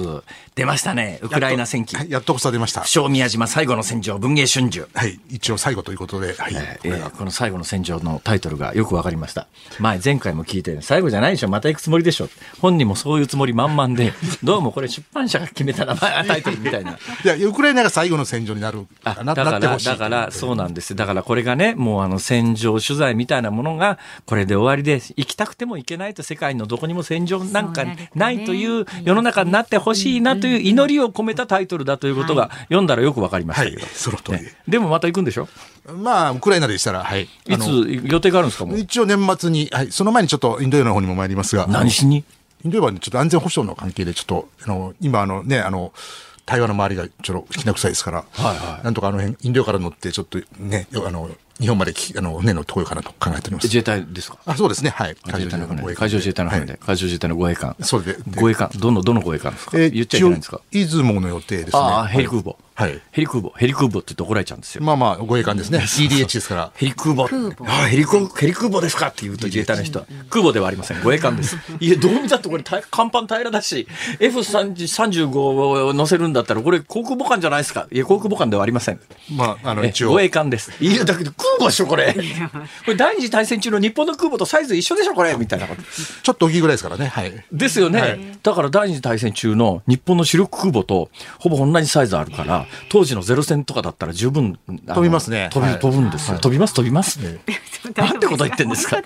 [0.54, 1.18] 出ましたね。
[1.22, 1.96] ウクライナ戦記。
[2.08, 2.82] やっとこそ出ました。
[2.82, 4.80] 不詳宮島最後の戦場、文藝春秋。
[4.94, 5.18] はい。
[5.30, 6.54] 一応最後ということで、はい。
[6.84, 9.46] えー、この最後の戦場のタイトルがよくわかりました。
[9.78, 11.48] 前、前回も聞いて、最後じゃないでしょ。
[11.48, 12.28] また行くつもりでしょ。
[12.60, 16.92] 本人もそういうつもり満々で、どうもこれ出版社が決めた名前、タイトルみたいな。
[17.24, 18.86] いや、ウクライナが最後の戦場になる。
[19.04, 20.94] あ、だから、だから、そうなんです。
[20.94, 35.48] だからこれがね、もうあの戦場取材みたいなものが、これで終わりで、行きたくても行けないと世界のどこにも戦場なんかないという世の中になってほしいなという祈りを込めたタイトルだということが読んだらよくわかりましたけど、はい、その通り、ね、でもまた行くんでしょ？
[35.96, 37.28] まあ、ウクライナでしたら、はい。
[37.46, 41.66] いつ予定があるんですか一応年末に、はい、その前にちょっとインド洋の方にも参りますが。
[41.66, 42.24] 何しに？
[42.64, 45.92] インド洋は、ね、ちょっと安全保障の関係で、ちょっと、あの、今、あのね、あの、
[46.46, 51.28] 台湾の周りがちょっときな臭いですから、はいはい、なんとかあの辺、インド洋から乗って、ちょっとね、あの、
[51.62, 53.64] 日本まであの船の遠いかなと考えております。
[53.64, 54.38] 自衛隊ですか？
[54.44, 54.90] あ、そうですね。
[54.90, 55.16] はい。
[55.24, 57.76] 海上自衛隊の船で、海上自衛隊の護衛艦。
[57.80, 58.16] それで。
[58.36, 59.78] 護衛艦、どのどの護衛艦ですか？
[59.78, 60.60] えー、言っちゃいけないんですか？
[60.70, 61.70] 出雲の予定ですね。
[61.74, 62.56] ああ、ヘリ空母。
[62.74, 63.00] はい。
[63.12, 64.82] ヘリ空母、ヘリ空母って言って怒られちゃうんですよ。
[64.82, 65.80] まあまあ、護衛艦ですね。
[65.80, 66.72] CDH ですから。
[66.74, 67.24] ヘリ空母。
[67.66, 71.02] ああ、ヘリ空ヘリ空母ですかって言うと自衛隊の人は、空母ではありません。
[71.02, 71.56] 護衛艦です。
[71.80, 73.86] いや、どう見たってこれ、甲板平らだし、
[74.20, 77.86] F35 を乗せるんだったら、これ航空母艦じゃないですか。
[77.92, 79.00] いや、航空母艦ではありません。
[79.36, 80.10] まあ、あの、一応。
[80.12, 80.72] 護衛艦です。
[80.80, 82.14] いや、だけど空母でしょ、これ。
[82.14, 82.20] こ
[82.88, 85.82] れ第二次大戦中の日本の空母とサイズ一緒でしょ、これみたいなこと。
[85.82, 87.06] ちょっと大きいぐらいですからね。
[87.06, 87.32] はい。
[87.52, 88.00] ですよね。
[88.00, 95.50] はい、だから第二次大戦中の日本の主力空母とほぼ同じサイズあるから、当時のゼロ戦とかだったら十分飛びますね。
[95.52, 96.38] 飛び、飛ぶんですよ。
[96.38, 97.20] 飛びます、飛びます。
[97.96, 99.02] なんてこと言ってんですか。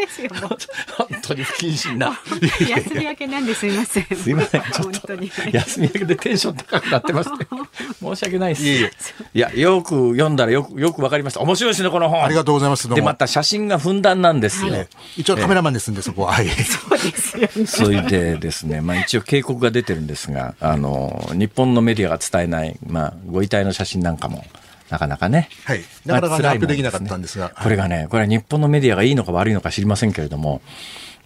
[0.96, 2.18] 本当に不謹慎な。
[2.60, 4.04] 休み明けなんですみません。
[4.04, 4.62] すみません。
[4.62, 5.12] ちょっと
[5.52, 7.46] 休み明けでテンション高くなってまして、
[8.00, 9.14] 申し訳ないです。
[9.34, 11.40] いや、よく読んだらよく、よくわかりました。
[11.40, 12.24] 面白いですね、この本。
[12.24, 12.88] ありがとうございます。
[12.88, 14.74] で、また写真がふんだんなんですよ。
[15.16, 16.32] 一応カメラマンですんで、そこは。
[16.32, 16.48] はい。
[16.48, 17.66] そうですよね。
[17.66, 24.44] それでですね、まあ一応警告が出てるんですが、あの、日本のメディアが伝えない、まあ、ご遺体の写真なんかも、
[24.90, 25.48] なかなかね。
[25.64, 25.82] はい。
[26.04, 27.50] なかなか発表できなかったんですが。
[27.50, 30.60] これがね、これは日本のメディアがいいのか悪いのか知りませんけれども、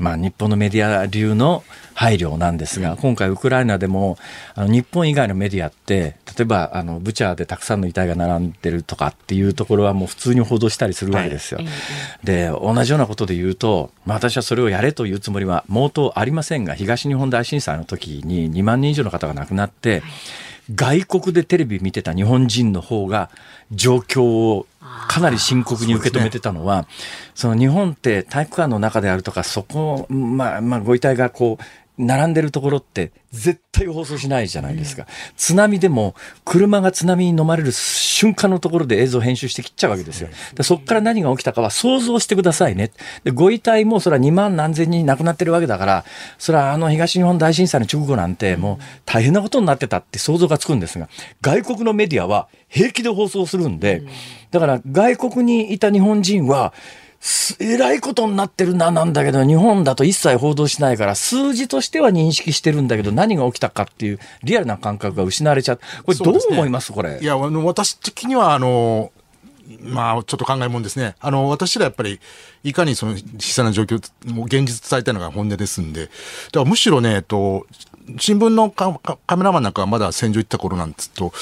[0.01, 1.63] まあ、日本のメディア流の
[1.95, 4.19] 配慮なんですが、今回ウクライナでも、
[4.55, 11.59] あの日本以外のメディアって、例えば、あの、ブチャーでたくさんの遺体が並んでるとかっていうところはもう普通に報道したりするわけですよ。
[11.59, 11.69] はい、
[12.25, 20.03] で、同じようなことで言うと、まあ、私はそれをやれというつもりは毛頭ありませんが、東日本大震災の時に2万人以上の方が亡くなって、はい
[20.75, 23.31] 外国でテレビ見てた日本人の方が
[23.73, 24.67] 状況を
[25.09, 26.87] かなり深刻に受け止めてたのは、
[27.35, 31.65] その日本って体育館の中であるとか、そこ、まあ、まあ、ご遺体がこう、
[31.99, 35.07] 並んでるところって絶対放送しないじゃないですか。
[35.37, 40.29] 津波でも車が津波に飲まれる瞬間のところで映像編集して切っちゃうわけですよ。
[40.55, 42.91] でそこから何が起きたかは想像してくださいね。
[43.25, 46.05] でご遺体もそれは2万何千人亡くなってるわけだから、
[46.39, 51.09] それはあの東日本大震災の直後なんてもう大変なことになってたって想像がつくんですが、
[51.43, 54.03] 外国のメディアは平気で放送するんで、
[54.51, 56.73] だから外国にいた日本人は、
[57.59, 65.81] えらいことになってるな、なんだけど、日本だと一切報道しないから、数字としては認識してるんだけど、何が起きたかっていうリアルな感覚が失われちゃう。
[66.05, 67.19] これどう思います、ね、これ。
[67.21, 69.13] いや、あの、私的には、あの、
[69.81, 71.15] まあ、ちょっと考えもんですね。
[71.21, 72.21] あの、私らやっぱり、
[72.65, 74.03] いかにその悲惨な状況、
[74.33, 76.11] もう現実伝えたいのが本音ですんで、だか
[76.55, 77.67] らむしろね、えっと、
[78.19, 81.33] 新聞のカカメラマンなんかはまだ戦場行った頃なんですと、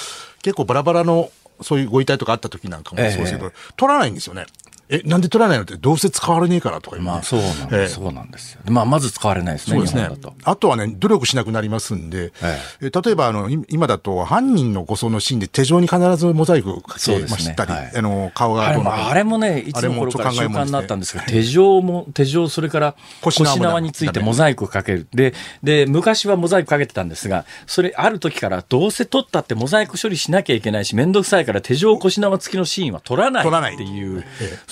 [0.43, 1.31] 結構バラバラの
[1.63, 4.47] そういうご遺体とかあった時なんかもそうですけど、ええ、取らないんですよね。
[4.91, 5.65] え、なんで取らないの？
[5.65, 7.85] ってどうせ使われねえからとかまあそうなんです、え。
[7.85, 8.61] ー、そうなんですよ。
[8.67, 9.77] まあまず使われないですね。
[9.77, 10.09] そうですね。
[10.45, 12.33] あとはね、努力しなくなりますんで、
[12.81, 17.77] えー、例えばあの、今だと犯人の護送のシーンで手錠に必ずモザイクかけましたり、ね。
[17.77, 25.07] はい、あの、顔があれもね、いつの頃から習慣になったんですが、手錠も、手錠、それから腰縄についてモザイクかける。
[25.13, 34.25] で、で、昔はモザイクかけてたんですが、それある時からどうせ取ったってモザイク処理しなきゃいけないし、めんどくさいから手錠腰縄付きのシーンは取らないっていう、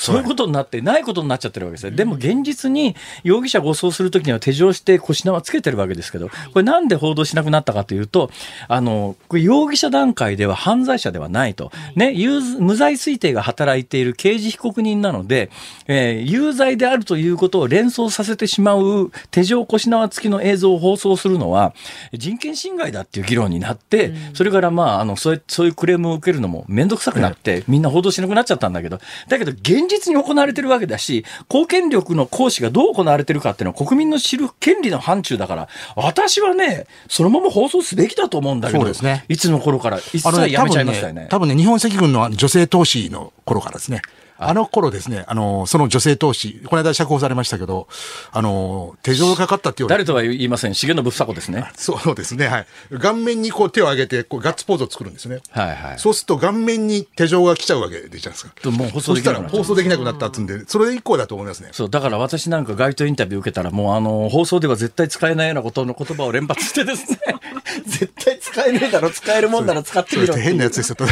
[0.06, 1.90] そういうことになって、ないことになっちゃってるわけですよ。
[1.90, 2.94] でも現実に
[3.24, 8.30] 容疑者護送するときには手錠して腰縄つけてるわけですけど、これなんで報道しなくなったかというと、
[8.68, 11.72] あの、容疑者段階では犯罪者ではないと。
[11.96, 12.14] ね、
[12.60, 15.50] 無罪推定が働いている刑事被告人なので、
[15.88, 21.74] えー、有罪であるということを連想させてしまう手錠腰縄付きの映像を放送するのは
[22.12, 41.26] 人権侵害だっていう議論になって、それからまあ、あの、そういう、そういうクレームを受けるのもめんどくさくなって、みんな報道しなくなっちゃったんだけど、だけど現実に行われてるわけだし、公権力の行使がどう行われてるかっていうのは国民の知る権利の範疇だから、私はね、そのまま放送すべきだと思うんだけど、そうですね、いつの頃から一切やめちゃいましたよね。
[41.30, 44.02] 多分ね、多分ね日本赤軍の女性投資の頃からですね。
[44.38, 47.88] あの頃ですね、あの、その女性投資、この間釈放されましたけど、
[48.32, 50.72] あの、手錠がかかったっていう誰とは言いません。
[50.72, 51.70] 重信房子ですね。
[51.76, 52.66] そうですね、はい。
[53.00, 55.40] 顔面にこう手を上げて、こうガッツポーズを作るんですね。
[55.50, 55.98] はいはい。
[55.98, 58.70] そうすると顔面に手錠が来ちゃうわけでじゃないですか。
[58.70, 61.70] もう放送できなくな放送できなくなったっつんで、それ以降だと思いますね。
[61.72, 67.18] そう、だから私なんか街頭インタビュー受けたら、もうあの、放送では絶対使えないようなことの言葉を連発してですね、
[67.86, 70.96] 絶対使えねえだろ、使えるもんなら使ってみろ変なやつですよ。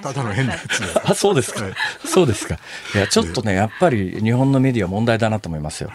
[0.00, 0.82] ただの変なやつ。
[1.04, 1.60] あ、そうですか。
[2.04, 2.58] そうですか。
[2.94, 5.90] いや、ちょっとね、やっぱり日本のメディア問題だなと思いますよ。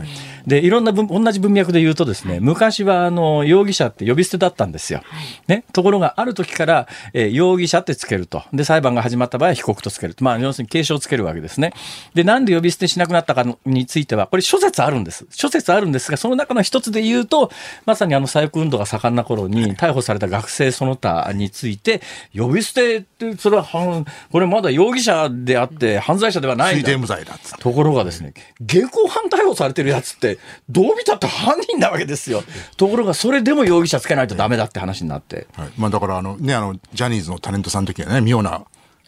[0.46, 5.02] で、いろんな同じ文脈で言うとですね、昔はあの、容疑者って呼び捨てだったんですよ。
[5.48, 5.64] ね。
[5.74, 8.44] ところが、ある時から、えー、容疑者ってつけると。
[8.54, 10.16] で、裁判が始まった場合は被告とつける。
[10.20, 11.74] まあ、要するに警鐘をつけるわけですね。
[12.14, 15.26] で、なんで呼び捨てしなくなったかについては、これ諸説あるんです。
[15.32, 17.52] 諸説あるんですが、その中の一つで言うと、
[17.86, 22.02] まさにあの、左翼運動が盛んな頃に逮捕された学生その他について、
[22.36, 23.64] 呼び捨てって、それは、
[24.32, 26.84] これまだ容疑者であって犯罪者ではないんだ。
[27.60, 32.44] ところがですね、現行犯逮捕されてるやつって、どう見たって犯人なわけですよ。
[32.78, 35.48] ところが、それでも容疑者つけないとダメだって話になって。
[35.54, 38.64] はい、まあだからあの、ね、あの、ジャニーズのタレントさんの時はね、妙な。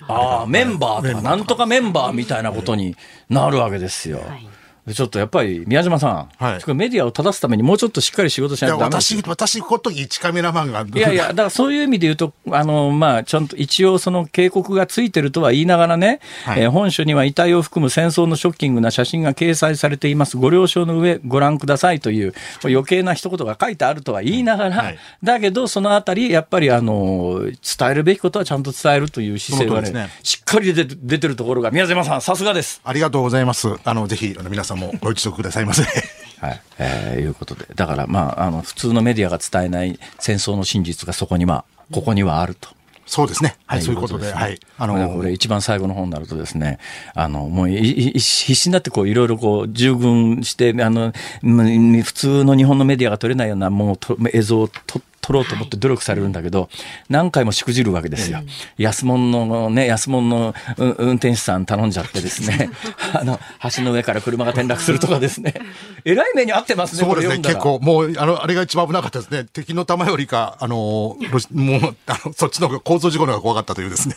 [0.07, 2.95] ああ、メンバーとか、なんとかメンバーみたいなことに
[3.29, 4.19] なるわけですよ。
[4.19, 6.07] はいちょっとやっぱり宮島さ
[6.39, 10.81] ん、はい、メディアを正すためにもうちょっとしっかり仕事しないとダメです私、私、この時一カメラマンが。
[10.81, 20.37] いやいや、だからそういう意味で言うと、あの、まあ、ちゃんと一応その警告がついてるとは言いながらね、はい、えー、本書には遺体を含む戦争のショッキングな写真が掲載されています。
[20.37, 32.81] ご了承の上ご覧くださいという余計な一言が書いてあるとは言いながら、はい、だけどそのあたり、やっぱりあの、伝えるべきことはちゃんと伝えるという姿勢がね、ねしっかり出て出てるところが、宮島さん、さすがです。
[32.83, 33.67] ありがとうございます。
[33.83, 35.65] あの、ぜひ、あの皆さんもご一読ください。
[35.65, 35.83] ませ。
[35.83, 42.69] はい、えー、いうことで、だからまあ、あの、普通のメディアが伝えない戦争の真実がそこには、ここにはあると。
[43.05, 43.57] そうですね。
[43.65, 44.31] はい、そういうことで。
[44.31, 44.59] はい。
[44.77, 46.79] あのー、これ一番最後の方になるとですね、
[47.13, 51.11] あの、もう必死になってこう、いろいろこう、従軍して、あの、
[51.41, 56.69] 普通の日本のメディアが撮れないようなもう映像を撮って、取ろうと思って努力されるんだけど、
[57.09, 58.39] 何回もしくじるわけですよ。
[58.77, 62.69] 安物のね、安物の運転手さん頼んじゃってですね、
[63.13, 63.39] あの、
[63.75, 65.53] 橋の上から車が転落するとかですね、
[66.03, 69.45] えらい目に遭ってますね、そうですね、結構、もう、あの、あれが一番危なかったですね。
[69.53, 74.15] 敵の弾よりか、あの、もう、あの、そっちの構造事故の方が怖かったというですね。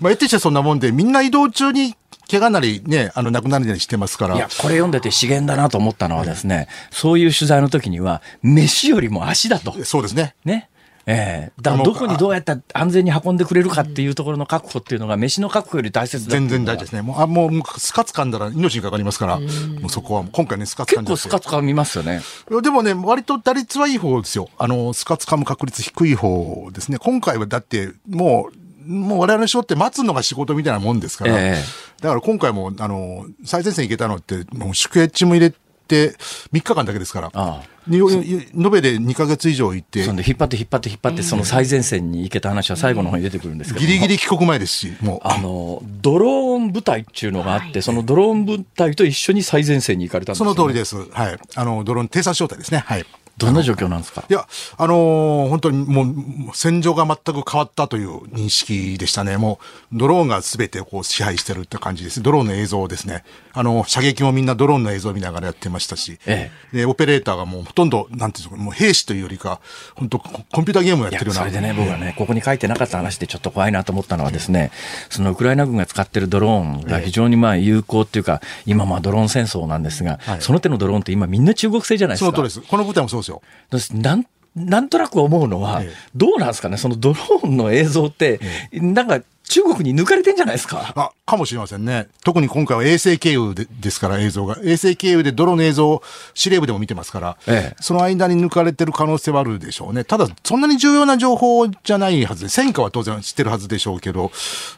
[0.00, 1.96] まあ、えてしてそんなもんで、みんな移動中に
[2.30, 4.36] 怪我なりね、あの、亡くなるようにしてますから。
[4.36, 9.84] いや、これ読んでて資源だなと思ったのはですね、そういう取材の時には、飯よりも足だと。
[9.84, 10.34] そうですね。
[10.44, 10.68] ね。
[11.08, 17.02] ええー、だからどこにどうやって安全に運んでくれるかっていうところの確保っていうのが、飯の確保より大切だ全然大事ですね。
[17.02, 19.46] もう、あもう、スカツ噛んだら命にかかりますから、も
[19.86, 22.22] うそこは、今回ね、スカツ噛ん結構スカツ噛みますよね。
[22.60, 24.48] でもね、割と打率はいい方ですよ。
[24.58, 26.98] あの、スカツ噛む確率低い方ですね。
[26.98, 35.50] 今回はだって、もう、もう我々の仕事って待つのが仕事みたいなもんですから、えー、だから今回も、あの、最前線行けたのって、もう宿エッジも入れ
[35.86, 36.16] て
[36.52, 37.30] 3日間だけですから。
[37.32, 40.02] ああ延べで2か月以上行って。
[40.02, 43.86] そんで引っ張って引っ張って引っ張って、その最前線に行けた話は最後の方に出てくるんですけど。
[43.86, 45.20] ギリギリ帰国前ですし、もう。
[45.22, 50.96] あの、ドローン部隊っていうのがあって、そのドローン部隊と一緒に最前線に行かれたんです、ね、その通りです。
[50.96, 51.38] はい。
[51.54, 52.78] あの、ドローン偵察小隊ですね。
[52.78, 53.06] はい。
[53.38, 54.24] どんな状況なんですか？
[54.28, 56.06] いや、あのー本当にもう、
[56.54, 59.36] 戦場が全く変わったという認識でしたね。
[59.36, 59.60] も
[59.92, 62.22] う、ドローンが全てこう支配してるって感じです。
[62.22, 63.24] ドローンの映像ですね。
[63.52, 69.60] あの、射撃もみんなドローンの映像を見ながらやってましたし、えで、オペレーターがもうほとんど、なんていうんですか、もう兵士というよりか、
[69.94, 71.40] 本当ココンピューターゲームをやってるような。
[71.40, 74.70] それでね、僕はね、ここに書いてなかった話でちょっと怖いなと思ったのはですね、
[75.10, 82.26] そのウクライナ軍が使ってるドローンが非常にまあ有効っていうか、今まあドローン戦争なんですが、はいその手のドローンって今みんな中国製じゃないですか。
[82.26, 82.70] その通りです。
[82.70, 84.00] この舞台もそうですよ。
[84.00, 85.92] なんなんとなく思うのは、ええ。
[86.14, 88.40] どうなんですかね、そのドローンの映像って、
[88.72, 90.92] なんか中国に抜かれてんじゃないですか。
[90.96, 92.08] あ、かもしれませんね。
[92.24, 94.56] 特に今回は衛星経由でですから映像が。
[94.64, 96.02] 衛星経由でドローンの映像を
[96.34, 100.04] 司令部でも見てますから、ええその間に抜かれてる可能性はあるでしょうね。
[100.04, 104.32] ただ、そんなに重要な情報じゃないはずで、戦果は当然知ってるはずでしょうけど、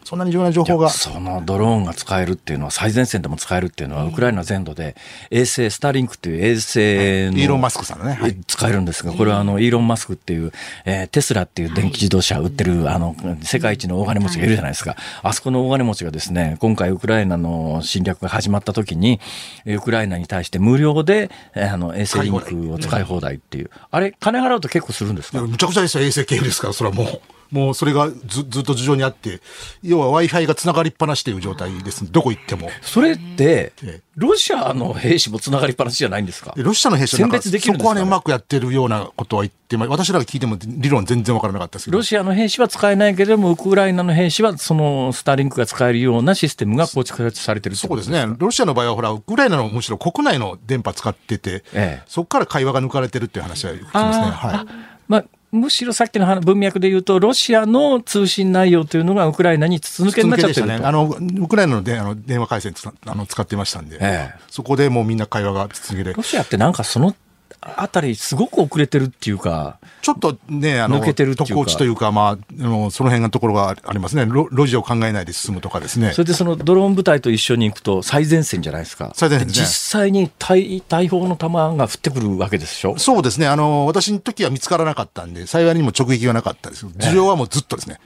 [0.04, 0.90] そんなに重要な情報が。
[0.90, 4.96] そのドローンが使えるっていうのは、最前線でも使えるっていうのは、ウクライナ全土で
[5.30, 8.18] 衛星、スターリンクっていう衛星の、イーロン・マスクさんのね。
[8.20, 8.36] はい。
[8.46, 10.52] 使えるんですが、これはあの、イーロン・マスクっていう、
[10.84, 14.96] えーテスラっていう電気自動車を売ってる、あの、世界一の大金持ちがいるじゃないですか。
[15.22, 19.20] あそこの大金持ちがですね、今回ウクライナの侵略が始まった時に、
[19.64, 23.70] えーウクライナに対して無料で、えーあの、衛星リンクを使い放題っていう。
[23.90, 25.40] あれ、金払うと結構するんですか？
[25.42, 27.20] むちゃくちゃですよ、衛星経由ですから、それはもう。
[27.50, 29.40] もうそれがずずっと頭上にあって、
[29.82, 32.10] 要は Wi-Fi が繋がりっぱなしという状態です。
[32.10, 32.70] どこ行っても。
[32.82, 36.52] それってええ、ロシアの兵士もつながりっぱなしじゃないんですか？
[36.56, 37.28] でロシアの兵士は
[37.60, 41.98] そこはね、うまくやってるようなことは言ってま、私らが聞いても理論全然わからなかったですけど。
[41.98, 48.26] ロシアの兵士は使えないけれども、ウクライナの兵士はそのスターリンクが使えるようなシステムが構築されてるそうですね。
[48.38, 54.24] ロシアの場合はほら、ウクライナのむしろ国内の電波使ってて、ええそこから会話が抜かれてるっていう話は聞きますね。
[54.26, 54.66] はい。
[55.06, 60.66] まあ、むしろさっきの話文脈で言うと、ロシアの通信内容というのがウクライナに筒抜けになっちゃってると。
[60.66, 60.80] ね。
[60.82, 67.14] あの、ウクライナのであの電話回線つあの使ってましたんで、ええそこでもうみんな会話が続けてロ、シアってなんかその
[67.60, 74.26] あたりすごく遅れてるっていうか、ちょっとね、あの、抜けてる特攻地というか、まあ、あの、その辺のところがありますね。
[74.26, 76.22] ロ路地を考えないで進むとかですねそ。
[76.22, 79.12] れでそのドローン部隊と一緒に行くと最前線じゃないですか。
[79.14, 82.96] 最前線ねで実際に大大砲の弾が降ってくるわけでしょ？
[82.98, 83.46] そうですね。
[83.48, 86.86] あの、私の時は見つからなかったんで、幸いにも直撃がなかったです。
[86.96, 87.98] 事情はもうずっとですね。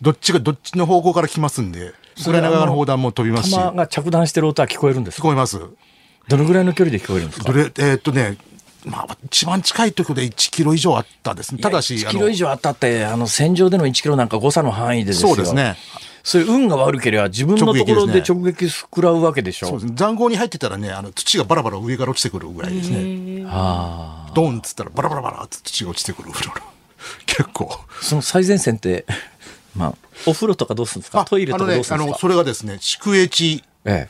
[0.00, 1.88] どっちが、どっちの方向から来ますんで、
[2.20, 5.22] ウクライナ側の砲弾も飛びますし、聞弾が着弾してる音は聞こえるんですか？
[5.22, 5.60] こえます。
[6.28, 7.50] どのぐらいの距離で聞こえるんですか？
[7.50, 8.36] えーっとね、
[8.88, 11.60] まあ、一番近いところで1キロ以上あったですね。
[11.60, 15.76] ただし、1あのキロ以上あったって、あの戦場での1キロなんか誤差の範囲でですよそうですね。
[16.24, 19.68] そういう運が悪ければ自分のところで直撃食らうわけでしょ。
[19.68, 19.96] そうですね。
[19.96, 23.44] 塹壕に入ってたらね、あの、土がバラバラ上から落ちてくるぐらいですね。
[23.48, 26.48] あドンっつったらバラバラバラって土が落ちてくるぐらい。
[27.26, 27.70] 結構。
[27.72, 28.04] あ。
[28.04, 29.06] その最前線って、
[29.74, 29.94] まあ、
[30.26, 31.24] お風呂とかどうするんですか？
[31.24, 34.08] トイレとかどうするんですか、あのね、あの、それがですね、宿営地え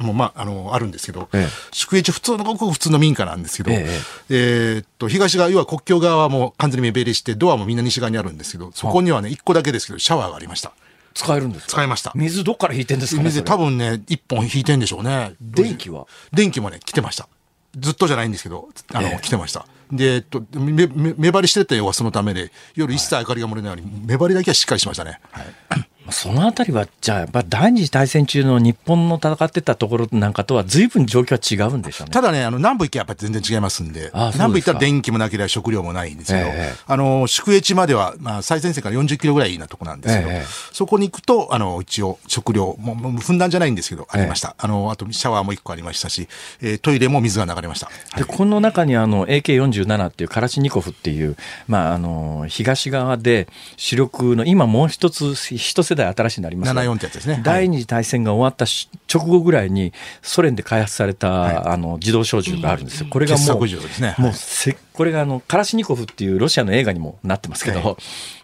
[0.00, 3.86] もまあ、あの、あるんですけど、ええ宿営地普通の、ごく普通の民家なんですけど、え
[4.30, 10.72] えーっと、東側、要は国境側はもう完全に目減りして、ドアもみんな西側にあるんですけど、そこにはね、一個だけですけど、シャワーがありました。
[10.76, 10.80] え
[11.12, 11.72] 使えるんですか？
[11.72, 12.12] 使いました。
[12.14, 15.34] 水どっから引いてんですかね水多分ね、一本引いてんでしょうね。
[15.40, 16.06] 電気は？
[16.32, 17.28] 電気もね、来てました。
[17.76, 19.66] ずっとじゃないんですけど、あの、ええ来てました。
[19.92, 25.20] で、えっと、目、目目張りしてたよはそのためで、夜一切明かりが漏れないように、目張りだけはしっかりしましたね。
[25.32, 25.89] はい。
[26.12, 32.12] そのあたりは、じゃあ、やっぱ第二次大戦中の日本の戦ってたところなんかとは随分状況は違うんでしょうね。
[32.12, 44.54] ただね、あの、南部行けばやっぱり全然違いますんで、ああで南部行ったら電気もなければ食料もないんですけど、ええあの、宿営地までは、まあ、最前線から40キロぐらいなとこなんですけど、ええそこに行くと、あの、一応、食料、もう、もうふんだんじゃないんですけど、ありました。
[44.58, 46.28] あの、あと、シャワーも一個ありましたし、
[46.60, 47.90] えートイレも水が流れました。
[48.16, 51.36] で、この中にあの AK47 っていうカラシニコフっていう、
[51.68, 57.34] まあ、あの、東側で主力の、今もう一つ、一世代新しいになりますが74ってやつですね。
[57.34, 57.42] はい。
[57.42, 59.92] 第二次大戦が終わったし直後ぐらいに
[60.22, 61.56] ソ連で開発された、はい。
[61.56, 63.08] あの自動小銃があるんですよ。
[63.10, 64.14] これが傑もう、ね。
[64.18, 64.30] もはい。
[64.32, 67.96] うせこれがあのカラシニコフっていうロシアの映画にもなってますけど、はい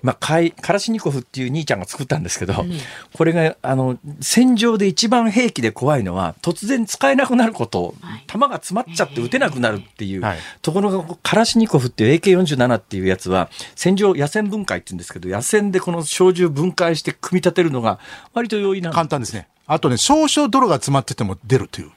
[0.02, 2.54] まあ、かいカラシニコフっていう兄ちゃんが作ったんですけど、
[3.12, 7.94] これがあの戦場で一番兵器で怖いのは突然使えなくなること
[8.26, 10.38] 弾が詰まっちゃって撃てなくなるっていう、はい。
[10.62, 17.98] ところがカラシニコフっていう AK47 っていうやつは戦場野戦分解って言うんですけど野戦でこの小銃分解して組み立てるのが
[18.34, 19.48] 割と容易なん簡単ですね。
[19.66, 21.90] あとね、少々泥が詰まってても出るという。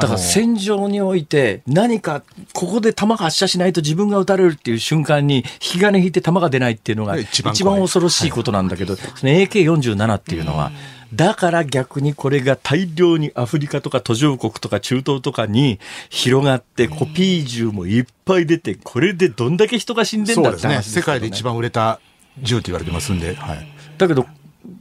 [0.00, 10.70] だから戦場において何かここで弾が発射しないと自分が撃たれるっていう瞬間に引き金引いて弾が出ないっていうのが一一番恐ろしいことなんだけど、その AK47 っていうのは、
[11.12, 20.60] だから逆にこれが大量にアフリカとか途上国とか中東とかに広がってコピー銃もいっぱい出てこれでどんだけ人が死んでんだって。
[20.60, 21.98] 話ですね世界で一番売れた
[22.40, 23.66] 銃と言われてますんで、はい。
[23.96, 24.26] だけど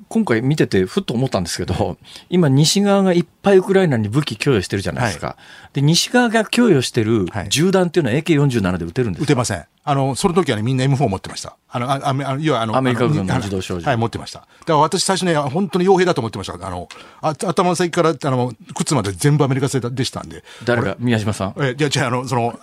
[0.10, 1.98] 今回見ててふっと思ったんですけど
[2.30, 5.28] 今西側がいっぱいウクライナに武器供与してるじゃないですか。
[5.28, 5.34] は
[5.72, 9.66] い、で、西側が供与してる銃弾っていうのは AK47 で撃てるんですか、撃てません。
[9.90, 11.56] あの、その時はね、みんな M4 持ってました。
[11.70, 13.86] あの、あああ要はあの、アメリカ軍の自動小銃。
[13.86, 14.40] はい、持ってました。
[14.40, 16.54] だから私最初ね、本当に傭兵だと思ってました。
[16.56, 16.90] あの、
[17.22, 20.44] あ頭の先から、あの、靴まで全部アメリカ製でしたんで。
[20.66, 20.98] 誰が？
[21.00, 21.54] 宮島さん？
[21.60, 22.60] え、いや、じゃあ、あの、その、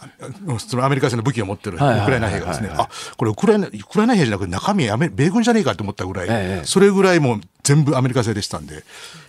[0.58, 8.84] そのアメリカ製の武器を持ってるウクライナ兵がですね、あ、これウクライナ、ウクライナ兵じゃなくて中身米軍じゃねえかと思ったぐらい、ええ、それぐらいもう全部アメリカ製でしたんで。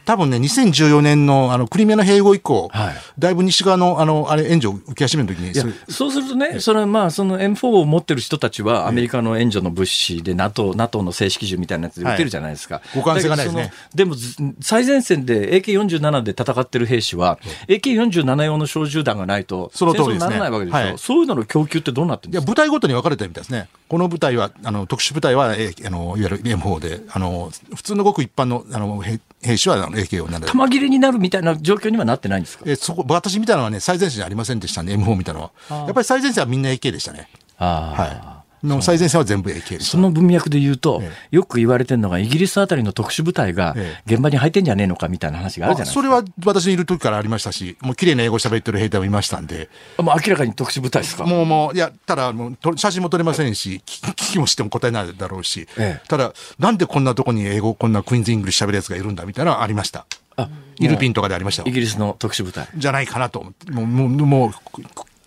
[0.05, 5.51] 多分ね、2014年のあのクリミアの併合以降、はい、だいぶ西側のあのあれ援助を受け始めるときに
[5.89, 12.81] そうするとね、それまあ、その M4 を持ってる人たちは、アメリカの援助の物資で NATO、NATO の正式銃みたいなやつで撃てるじゃないですか。
[12.93, 13.71] 互換性がないですね。
[13.95, 14.15] でも、
[14.61, 22.43] 最前線で AK47 で戦ってる兵士は、AK47 用の小銃弾がないと、その通りにならないわけでしょ、はい、そういうのの供給ってどうなってるんですか？
[22.43, 23.69] いや部隊ごとに分かれてるみたいですね。
[23.87, 30.47] この部隊は、あの特殊部隊は、えあのいわゆる M4 で、あの普通のごく一般のあの兵士はあの AK47 で。
[30.47, 32.65] 弾切れになるみたいな状況にはなってないんですか？
[32.67, 35.75] えそこ私見たのはね、最前線じゃありませんでしたね、M4 見たのは。
[35.85, 37.29] やっぱり最前線はみんな AK でしたね。
[37.57, 38.34] はい
[38.65, 46.01] の最前線は全部 AK その文脈で言うと、ええ、よく言われてるのが、イギリスあたりの特殊部隊が現場に入ってんじゃねえのかみたいな話があるじゃないですか。
[46.01, 49.69] それは私いる時からありましたし、もう綺麗な英語喋ってる兵隊もいましたんで。
[49.97, 51.25] もう明らかに特殊部隊ですか？
[51.25, 60.05] もうもう、いや、ただもう写真も撮れませんし、聞きもしても答えないだろうし、え、ただ、なんでこんなとこに英語、こんなクイーンズ・イングリッシュ喋るやつがいるんだみたいなのはありました。
[60.37, 60.49] あ
[60.79, 62.67] イルピンとかでありましたイギリスの特殊部隊。
[62.75, 63.53] じゃないかなと。
[63.71, 64.51] もう、もう、もう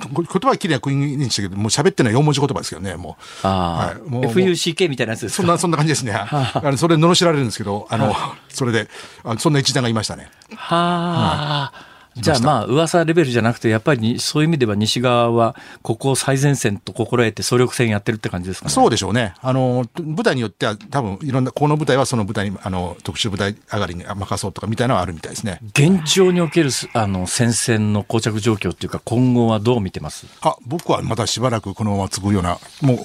[0.00, 3.46] 言葉はきれいなクイーンズでしたけど、もう喋ってるのは4文字言葉ですけどね、もう。
[3.46, 3.86] ああ。
[3.86, 5.42] はい、もう FUCK みたいなやつですか？
[5.42, 6.12] そんな、そんな感じですね。
[6.14, 8.14] あのそれ、罵られるんですけど、あの、
[8.48, 8.88] それで、
[9.24, 10.30] あそんな一団がいましたね。
[10.54, 11.97] はあ。
[12.20, 18.72] じゃあまあ噂レベルじゃなくてやっぱりそういう意味では西側はここを最前線と心得て総力戦やってるって感じですかね。
[18.72, 19.34] そうでしょうね。
[19.40, 25.60] あの部隊によっては多分いろんなこの部隊はその部隊にあの特殊部隊上がりに任そうとかみたいなのはあるみたいですね。
[25.70, 30.26] 現状におけるあの戦線の膠着状況っていうか今後はどう見てます？
[30.42, 32.98] あ僕はまたしばらくこのまま継ぐようなもう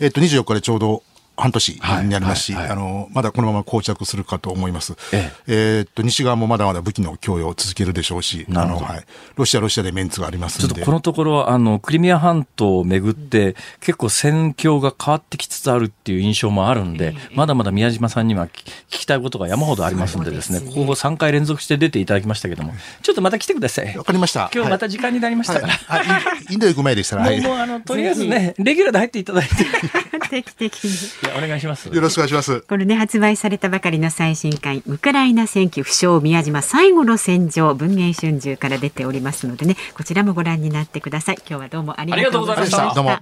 [0.00, 1.02] えっ、と24日でちょうど
[1.38, 4.94] 半年になりますし、はいはいはい、あの、まだこのまま膠着するかと思います。
[5.12, 9.04] えええー、っと、西側もまだまだ武器の供与を続けるでしょうし、あの、はい。
[9.36, 18.50] ロシア、ロシアでメンツがありますちょっとこのところ、あの、クリミア半島をめぐって、結構戦況が変わってきつつあるっていう印象もあるんで、まだまだ宮島さんには聞
[18.90, 22.72] きたいことが山ほどありますんでですね、ここ3回連続して出ていただきましたけども、
[23.02, 23.96] ちょっとまた来てください。
[23.96, 24.50] わかりました。
[24.52, 25.72] 今日また時間になりましたから。
[25.72, 27.40] はいはい、インド行く前でしたら、はい。
[27.40, 29.54] もう、あの、とりあえずね、レギュラーで入っていただいて。
[30.28, 30.90] 定期的に。
[31.36, 31.88] お願いします。
[31.88, 32.60] よろしくお願いします。
[32.62, 41.36] これね、発売されたばかりの最新刊、ウクライナ戦記不詳宮島最後の戦場、文藝春秋から出ておりますのでね、こちらもご覧になってください。
[41.48, 42.94] 今日はどうもありがとうございました。
[42.94, 43.18] どうも。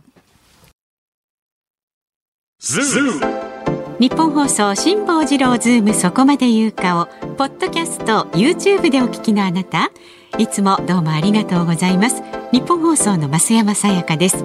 [3.99, 9.91] 日本放送辛坊治郎ズームそこまで言うかをポッドキャスト YouTube でお聞きのあなた
[10.37, 12.23] いつもどうもありがとうございます
[12.53, 14.45] ニッポン放送の増山さやかです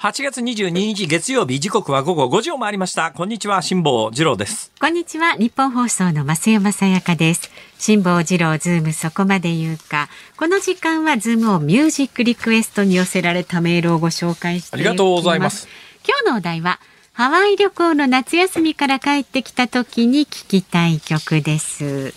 [0.00, 3.12] 8月22日月曜日時刻は午後5時を回りました。
[3.12, 4.72] こんにちは辛坊治郎です。
[4.80, 7.50] こんにちはニッポン放送の増山さやかです。
[7.78, 10.08] 辛坊治郎ズームそこまで言うか。
[10.38, 15.68] この時間はズームオンミュージックリクエストに寄せられたメールをご紹介してありがとうございます。
[16.08, 16.80] 今日のお題は
[17.12, 22.14] ハワイ旅行の夏休みから帰ってきた時に聴きたい曲です。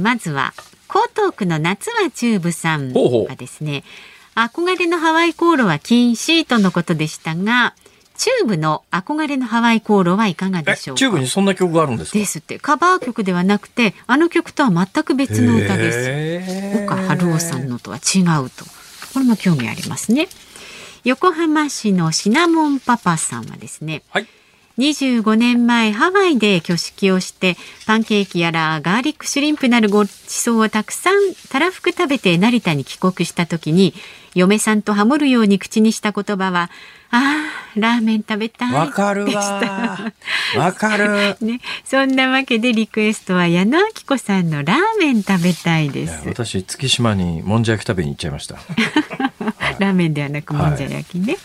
[0.00, 0.52] まずは
[0.90, 7.74] 江東区の夏はチューブさんがですねほうほう憧れのハワイ航路は禁止とのことでしたが、
[8.16, 12.60] チューブの憧れのハワイ航路はいかがでしょうチューブにそんな曲があるんですですって。
[12.60, 16.84] カバー曲ではなくて、あの曲とは全く別の歌です。
[16.84, 18.64] 岡春夫さんのとは違うと。
[19.12, 20.28] これも興味ありますね。
[21.02, 24.26] 横浜市のシナモンパパさんはですね、はい、
[24.78, 33.92] 25年前ハワイで挙式をしてパンケーキやらガーリックシュリンプなるごちそうをたくさんたらふく食べて成田に帰国した時に
[34.38, 36.70] 嫁さんとハモるように口にした言葉は
[37.10, 38.72] ああ、ラーメン食べたい。
[38.72, 40.12] わかるわ。
[40.56, 41.36] わかる。
[41.40, 46.22] ね、そんなわけでリクエストは矢野明子さんのラーメン食べたいです。
[46.26, 48.56] 私、月島にもんじゃ焼き食べに行っちゃいました。
[49.80, 51.32] ラーメンではなくもんじゃ焼きね。
[51.32, 51.42] はい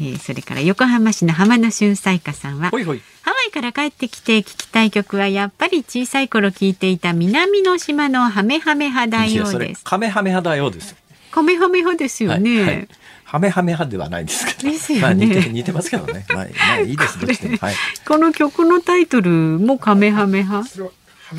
[0.00, 9.84] えー、それから横浜市の浜野俊彩花さんはほいほいハワイから帰ってきて聞きたい曲はやっぱり小さい頃聞いていた南の島のハメハメハだよです。
[9.84, 10.96] カメハメハだよです。
[11.34, 12.60] カメハメハですよね。
[12.60, 12.88] はいはい
[13.24, 14.70] ハメハメ派ではないですけど。
[14.70, 15.02] ですよね。
[15.02, 16.24] まあ、似て似てますけどね。
[16.28, 17.56] まあ、まあ、 いいですどっちでも。
[17.56, 17.74] はい。
[18.06, 20.70] この曲のタイトルもカメハメ派。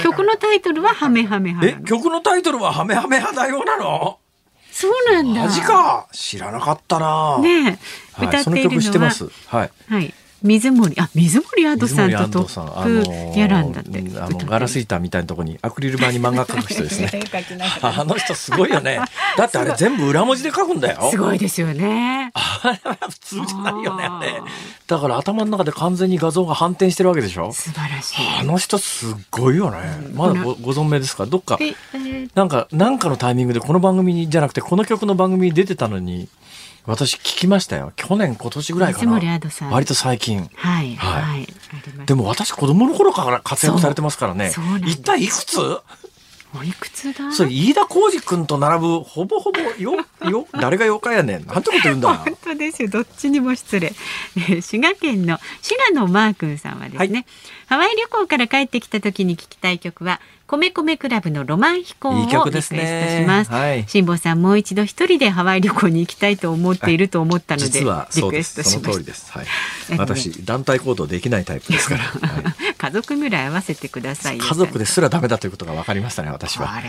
[0.04, 1.80] 曲のタイトルはハメハメ派。
[1.80, 4.18] え、曲のタイトルはハメハメ派だよなの？
[4.74, 5.46] そうなんだ。
[5.46, 6.08] マジか。
[6.12, 7.40] 知らなかったな。
[7.40, 7.80] ね
[8.20, 9.12] え、歌っているのは、
[9.48, 9.72] はい。
[9.88, 10.14] はい。
[10.46, 17.10] 水森あ水森アドさんとトップやらんだって、あのガラス板みたいなところにアクリル板に漫画描く人ですね。
[17.82, 19.00] あの人すごいよね。
[19.38, 21.10] だってあれ全部裏文字で書くんだよ。
[21.12, 22.32] すごいですよね。
[22.34, 24.10] あれは普通じゃないよね。
[24.88, 27.52] だから頭の中で完全に画像が反転してるわけでしょ。
[27.52, 28.16] 素晴らしい。
[28.40, 29.78] あの人すごいよね、
[30.14, 31.26] まだごご存命ですか？
[31.26, 31.58] どっか。
[32.36, 36.28] なんかなんかのタイミングでこの番組じゃなくてこの曲の番組に出てたのに
[36.88, 37.94] 私聞きましたよ。
[37.96, 39.20] 去年今年ぐらいかな。
[39.72, 40.50] 割と最近。
[40.56, 41.48] はい、はい、はい、
[42.06, 44.52] でも私子供の頃から活躍されてますからね。
[44.86, 45.60] 一体いくつ？
[46.58, 47.32] おいくつだ？
[47.32, 51.46] それ飯田浩二君と並ぶほぼほぼよ よ誰がよかやねん。
[51.46, 52.90] なんてこと言うんだ本当ですよ。
[52.90, 53.94] どっちにも失礼。
[54.62, 57.26] 滋賀県の白野マー君さんはですね、はい、
[57.68, 63.52] ハワイ旅行から帰ってきた時に聞きたい曲は米米クラブのロマン飛行をリクエストします。
[63.52, 67.86] はい、辛坊さんもう一度一人でハワイ旅行に行きたいと思っていると思ったので、リ
[68.30, 69.40] クエストしました。
[69.40, 69.48] はい、
[69.98, 74.38] 私団体行動できないタイプですから、 はい、家族ぐらい合わせてください。
[74.38, 76.84] 家族ですらダメだということが分かりましたね私は。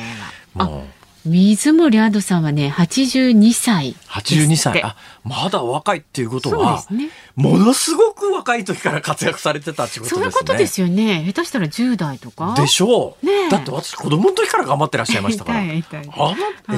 [0.52, 3.96] もう水森アドさんはね82歳。
[4.08, 4.82] 82歳。
[4.82, 10.20] あまだ若いっていうことは、ね、ものすごく若い時から活躍されてたってことですね。
[10.20, 11.24] そういうことですよね。
[11.26, 12.54] 下手したら10代とか。
[12.56, 15.58] でしょう、ね、だって私子供の時から頑張ってらっしゃいましたから。
[15.60, 15.74] あの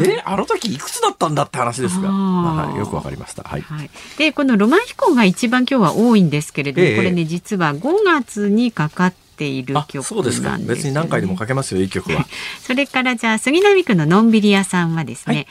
[0.05, 10.59] えあの時いくつだったんだって話ですが、まあ、よくわかりました、はい、はい、でこのロマン飛行が一番今日は多いんですけれども、えこれね実は5月にかかってている曲そうですか。
[10.61, 12.27] 別に何回でもかけますよいい曲は。
[12.61, 15.47] それからじゃあ杉並区ののんびり屋さんはですね、はい。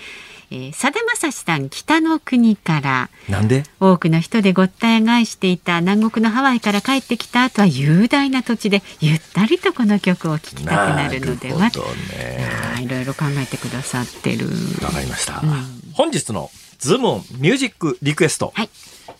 [0.49, 3.63] えー、さだまさしさん北の国からなんで？
[3.79, 11.69] 多くの人でごった返していた南国のハワイから帰ってきた後は雄大な土地でゆったりとこの曲を聴きたくなるのでは。
[11.71, 12.49] と、ね、
[12.81, 14.47] いろいろ考えてくださってる。
[14.81, 18.69] わかりました、うん、本日のズームオンミュージックリクエスト、はい、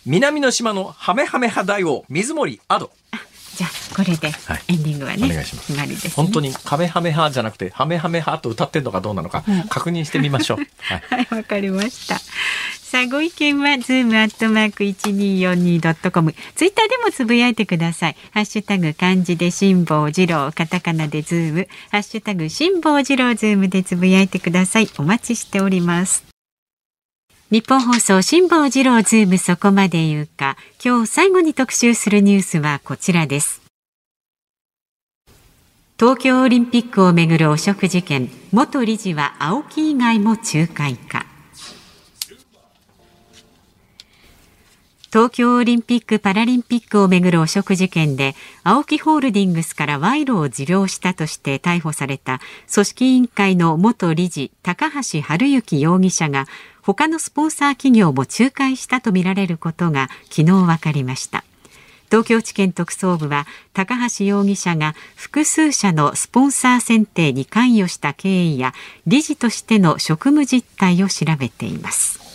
[0.06, 2.92] 南の島のハメハメハ大王水森亜土
[3.58, 4.28] じゃあこれで
[4.68, 5.68] エンディングはね、はい、お願いします。
[5.68, 10.58] 決まりです、ね、本当にカメハメハじゃなくてハメハメハと歌ってんのかどうなのか確認してみましょう。
[10.80, 11.20] はい。
[11.22, 12.20] わ、はい、かりました。
[12.20, 16.36] さあご意見はズームアットマーク一二四二ドットコム。
[16.56, 18.16] ツイッターでもつぶやいてください。
[18.32, 21.68] ハッシュタグ漢字で辛坊治郎カタカナでズーム。
[21.90, 24.90] ハッシュタグ辛坊治郎ズームでつぶやいてください。
[25.00, 26.27] お待ちしております
[27.50, 30.58] 日本放送辛坊治郎ズームそこまで言うか。
[30.84, 33.62] 今日最後に特集するニュースはこちらです。
[35.98, 38.30] 東京オリンピックをめぐる汚職事件。
[38.52, 41.26] 元理事は青木以外も仲介か。
[45.10, 48.36] 東京オリンピック・パラリンピックをめぐる汚職事件で
[48.66, 52.42] ＡＯＫＩ ホールディングスから賄賂を受領したとして逮捕された
[52.72, 56.46] 組織委員会の元理事高橋治之容疑者が
[56.94, 61.44] 他のスポンサー企業も仲介したとみられることが昨日分かりました。
[62.10, 68.74] 東京地検特捜部は高橋容疑者が複数社のスポンサー選定に関与した経緯や
[69.06, 72.27] 理事としての職務実態を調べています。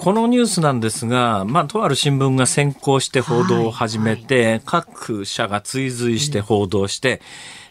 [0.00, 4.52] このニュースなんですが、まあ、とある新聞が先行して報道を始めて、はい。
[4.52, 7.20] はい、各社が追随して報道して、うん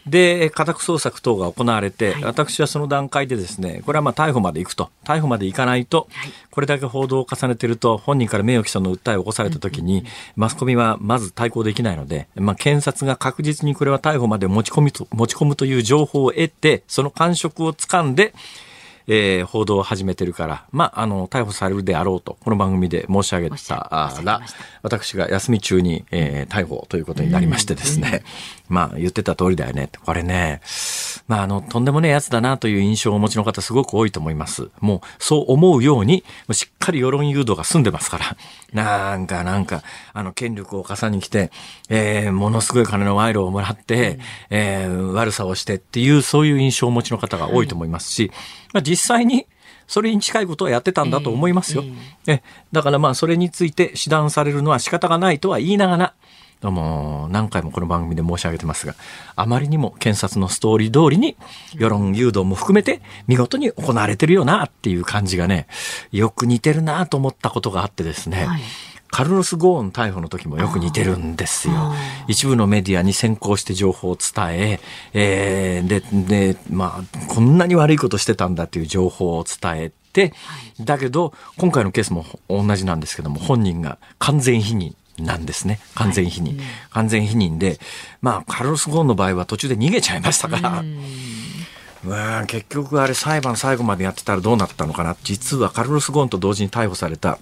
[0.10, 10.06] で、家宅捜索等が行われて、はい、私はその段階でですね、これはまあ逮捕まで行くと、逮捕まで行かないと、はい、これだけ報道を重ねていると、本人から名誉毀損の訴えを起こされたときに、
[10.36, 18.34] マスコミはまず対抗できないので、まあ、検察が確実にこれは逮捕まで持ち込みと、持ち込むという情報を得て、その感触をつかんで、
[19.12, 23.76] えー、報道を始めてるから、まあ、あの、逮捕されるであろうと、この番組で申し上げた
[24.24, 24.42] ら、
[24.84, 28.24] 私が休み中に、えー、逮捕ということになりましてですね、
[28.70, 29.90] まあ、言ってた通りだよね。
[30.06, 30.62] これね、
[31.28, 34.70] まあ、あの、とんでもねえやつだなという印象をお持ちの方すごく多いと思います。
[34.80, 38.38] もう、そう思うように、しっかり世論誘導が済んでますから、
[38.74, 39.82] なんか、なんか、
[40.14, 41.50] あの、権力を重に来て、
[41.90, 48.32] えー、ものすごい金の賄賂をもらって、うん、えー、悪さをしてっていう、そういう印象をお持ちの方が多いと思いますし、
[48.72, 49.46] まあ、実際に、
[49.88, 51.84] それに近いことはやってたんだと思いますよ。
[52.28, 56.14] えー、えだからまあそれについて指導されるのは仕方がないとは言いながら、
[56.62, 58.96] どうも何回もこの番組で申し上げてますが、
[59.36, 61.38] あまりにも検察のストーリー通りに
[61.74, 65.68] 世論誘導も含めて見事に行われてるよなっていう感じがね、
[66.12, 68.62] よく似てるなと思ったことがあってですね、はい
[69.12, 71.94] カルロス・ゴーン逮捕の時もよく似てるんですよ。
[72.28, 74.80] 一部のメディアに先行して情報を伝え、
[75.14, 80.34] えー、で、で、まあ、こんなに悪いことしてたんだっていう情報を伝えて、
[80.80, 84.94] だけど、今回のケースも同じなんですけども、本人が完全否認。
[85.18, 85.82] なんですね。
[85.96, 86.58] 完全否認。
[86.58, 87.78] はい、完全否認で、
[88.22, 90.84] まあ、カルロス・ゴーンの場合は途中で逃げちゃいましたから、
[92.04, 95.18] まあ、結局あれ裁判最後までやってたらどうなったのかな。
[95.24, 97.40] 実はカルロス・ゴーンと同時に逮捕された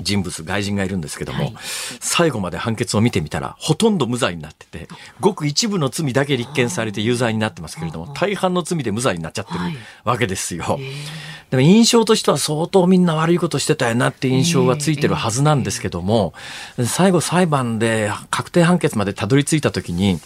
[0.00, 1.54] 人物、外人がいるんですけども、はい、
[2.00, 4.88] 最後まで判決を見てみたら、ほとんど無罪になってて、
[5.20, 9.60] ごく一部の罪だけ立件されて有罪になってますけれども、大半の罪で無罪になっちゃってる
[10.04, 10.78] わけですよ。
[11.50, 16.34] でも印象としては相当みんな悪いことしてたよなって印象はついてるはずなんですけども、
[16.84, 20.18] 最後裁判で確定判決までたどり着いたときに、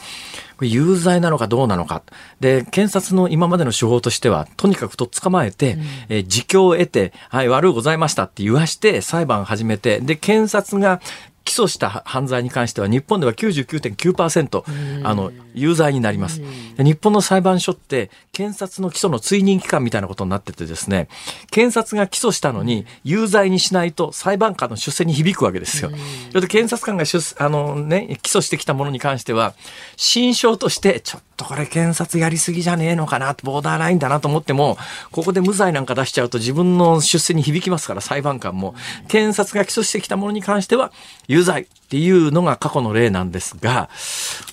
[0.60, 2.02] これ有罪なのかどうなのか。
[2.38, 11.00] で、検察の今までの手法としては、とにかくとっ捕まえて、うん、えー、自供を得て、はい、悪うございましたって言わして、裁判始めて、で、検察が
[11.44, 16.40] 起訴した犯罪に関しては日本では99.9%あの有罪になります。
[16.78, 21.08] 日本の裁判所って検察の起訴の追認期間みたいなことになっててですね、
[21.50, 25.90] 検察が起訴したのに有罪にしないと裁判官の出世に響くわけですよ。
[25.90, 25.96] だ
[26.38, 29.54] って検察官が出あのね起訴してきたものに関しては
[29.96, 34.76] 心証としてちょっとこれ検察やりすぎじゃねえのかなボーダーラインだなと思っても
[35.10, 38.74] ここで無罪なんか出しちゃうと自分の出世に響きますから裁判官も。
[39.08, 40.92] 検察が起訴してきたものに関しては
[41.30, 43.88] 有罪っていうのが過去の例なんですが、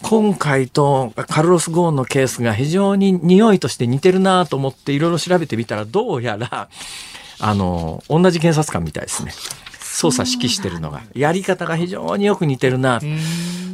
[0.03, 6.69] 今回とカルロス・ゴーンのケースが非常に匂いとして似てるなと思っていろいろ調べてみたら、どうやら、
[7.39, 9.31] あの、同じ検察官みたいですね。
[9.97, 11.01] 捜査指揮してるのが。
[11.15, 13.01] やり方が非常によく似てるな。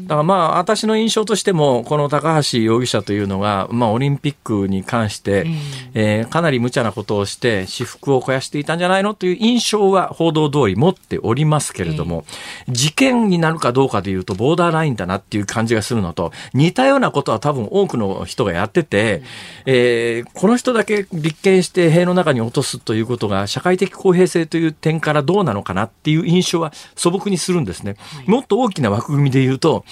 [0.04, 5.46] だからまあ、私の印象としても、この高橋容疑者というのが、まあ、オリンピックに関して、
[5.94, 9.14] えー、かなり無茶なことをして、私服を肥やしていたんじゃないの？
[9.14, 12.26] という印象は報道通り持っておりますけれども、
[12.68, 19.24] 事件になるかどうかでいうと、ボーダーラインだなっていう感じがするのと、似たようなことは多分多くの人がやってて、
[19.66, 27.96] えー、この人だけ立件して塀の中に落とすということが、社会的公平性という点からどうなのかなっていう印象は素朴にするんですね。
[28.26, 29.86] もっと大きな枠組みで言うと、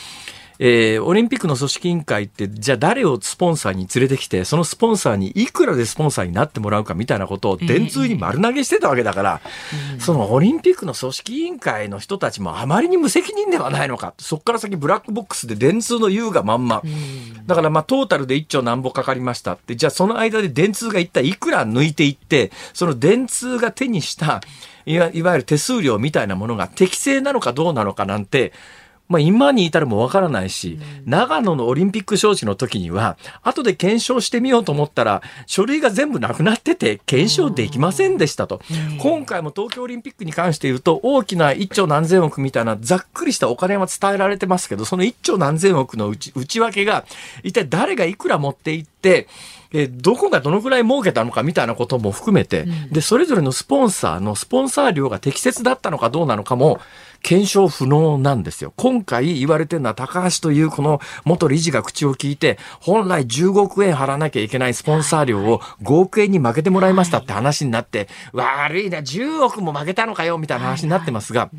[0.64, 9.42] えー、オリンピックの組織委員会って、じゃあ誰をスポンサーに連れてきて、そのスポンサーにいくらでスポンサーになってもらうかみたいなことを電通に丸投げしてたわけだから、
[9.94, 14.14] えー、そのオリンピックの組織委員会の人たちもあまりに無責任ではないのか。
[14.20, 16.84] そこから先ブラックボックスで電通の言うがまんま。
[17.48, 24.42] だからまあトータルで1兆何ぼかかりましたって、じゃあその間で電通が一体いくら抜いていって、その電通が手にした
[24.86, 28.54] いわゆる手数料みたいなものが適正なのかどうなのかなんて、
[29.08, 38.62] まあ、今に至るもわからないし、長野のオリンピック招致の時には、後で検証してみようと思ったら、書類が全部なくなってて、検証できませんでしたと。
[39.00, 47.06] 今回も東京オリンピックに関して言うと、大きな1兆何千億みたいな、ざっくりしたお金は伝えられてますけど、その1兆何千億の内内訳が、
[47.44, 49.28] 一体誰がいくら持っていって、
[49.74, 56.80] えどこがどのくらい儲けたのかみたいなことも含めて、で、それぞれのスポンサーのスポンサー料が適切だったのかどうなのかも、
[57.22, 58.74] 検証不能なんですよ。
[58.76, 71.50] 今回言われてるのは高橋というこの元理事が口を聞いて、本来15億円払わなきゃいけないスポンサー料を5億円に負けてもらいましたって話になって、悪いな、10億も負けたのかよみたいな話になってますが、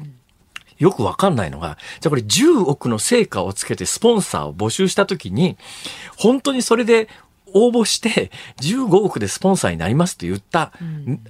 [0.79, 5.57] よくわかんないのが、じゃあこれ10億の成果をつけてスポンサーを募集したときに、
[6.17, 7.09] 本当にそれで
[7.55, 8.31] 応募して
[8.61, 11.21] 15億でスポンサーになりますと言った、うん、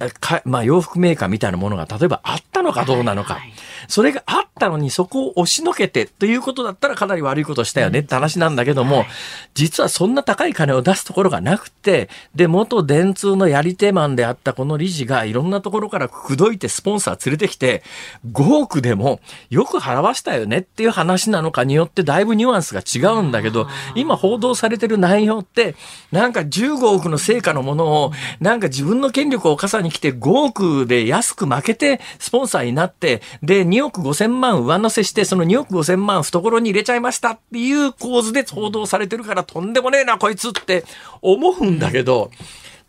[0.45, 3.35] まあ洋服メーカーみたいなものが例えばあったのかどうなのか。
[3.35, 3.53] はいはい、
[3.87, 9.07] それがあったのにそこを押しのけてということだったらかなり悪いことしたよねって話なんだけども、はい、
[9.53, 17.83] 実はそんな高い金を出すところがなくて、で、元電通のやり手マンであったこの理事がいろんなところから口説いてスポンサー連れてきて、
[18.31, 19.19] 5億でも
[19.49, 25.75] よく払わしたよねっていう話なのかによってだいぶニュアンスが違うんだけど、今報道されてる内容って、
[26.13, 40.85] なんか15億の成果のものを、なんか自分の権力を傘に来て5億で安く負けて、スポンサーになって、で、2億5千万上乗せして、その2億5千万懐に入れちゃいましたっていう構図で報道されてるから、とんでもねえな、こいつって
[41.23, 42.29] 思うんだけど、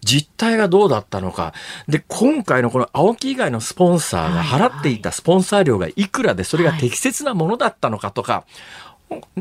[0.05, 1.55] 実態がどうだったのか。
[1.89, 8.45] で、今回のこの青木以外のスポンサーが払っていたスポンサー料がいくらで、それが適切なものだったのかとか、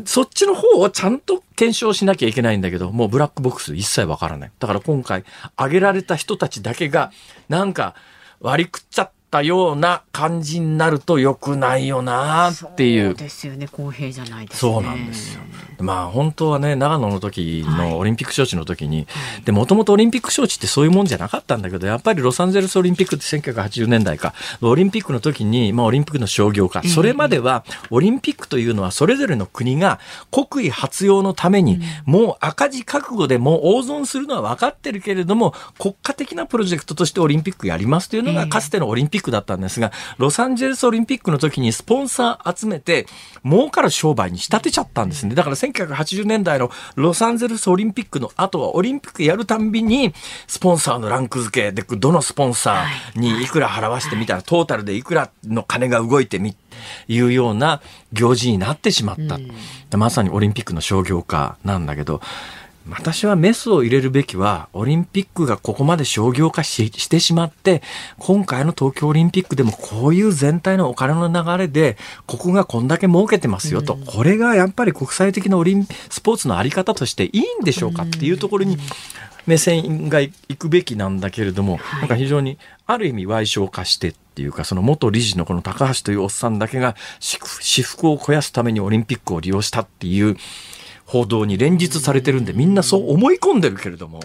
[0.06, 4.52] そっちの方をちゃんと検証しなきゃいけないんだけど、もうブラックボックス一切わからない。
[4.60, 5.24] だから今回、
[5.56, 7.12] 挙げられた人たちだけが、
[7.50, 7.96] なんか
[8.40, 13.10] 割り食っちゃったような感じになると良くないよなっていう。
[13.10, 13.68] そうですよね。
[13.68, 15.42] 公平じゃないです、ね、そうなんですよ。
[15.84, 30.00] まあ本当はね、長野の時のオリンピック招致の時に、はい、で、もともとオリンピック招致ってそういうもんじゃなかったんだけど、やっぱりロサンゼルスオリンピックって1980年代か、オリンピックの時に、まあオリンピックの商業化、それまではオリンピックというのはそれぞれの国が
[30.32, 43.06] 国威発揚のために、もう赤字覚悟でもう大損するのは分かってるけれども、国家的なプロジェクトとしてオリンピックやりますというのがかつてのオリンピックだったんですが、ロサンゼルスオリンピックの時にスポンサー集めて、
[43.46, 45.36] 儲かる商売に仕立てちゃったんですね。
[45.36, 50.14] だから1980年代のロサンゼルスオリンピックの後はオリンピックやるたんびに
[50.48, 56.56] スポンサーのランク付けでどのスポンサーにいくら払わしてみたらトータルでいくらの金が動いてみ
[57.08, 59.18] いうような行事になってしまっ
[59.90, 59.98] た。
[59.98, 62.22] まさにオリンピックの商業化なんだけど
[62.90, 67.82] 私はメスを入れるべきは、オリンピックがここまで商業化ししてしまって、
[68.18, 78.78] 今回の東京オリンピックでもこういう全体のお金の流れで、ここがこんだけ儲けてますよと、うん、これがやっぱり国際的なオリンスポーツのあり方としていいんでしょうかっていうところに、
[79.46, 90.38] 目線が行くべきなんだけれども、なんか非常にある意味歪償化してっていうか、その元理事のこの高橋というおっさんだけが私服を肥やすためにオリンピックを利用したっていう、
[91.14, 94.20] 報道に連日されてるんでみんなそう思い込んでるけれども。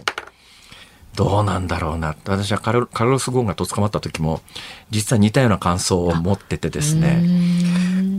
[1.14, 2.14] どうなんだろうな。
[2.26, 4.40] 私はカルロス・ゴーンがと捕まった時も
[4.88, 7.22] 実は似たような感想を持っててですね。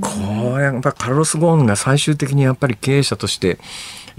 [0.02, 3.58] これやっぱカルロス・ゴーンが最終的にやっぱり経営者として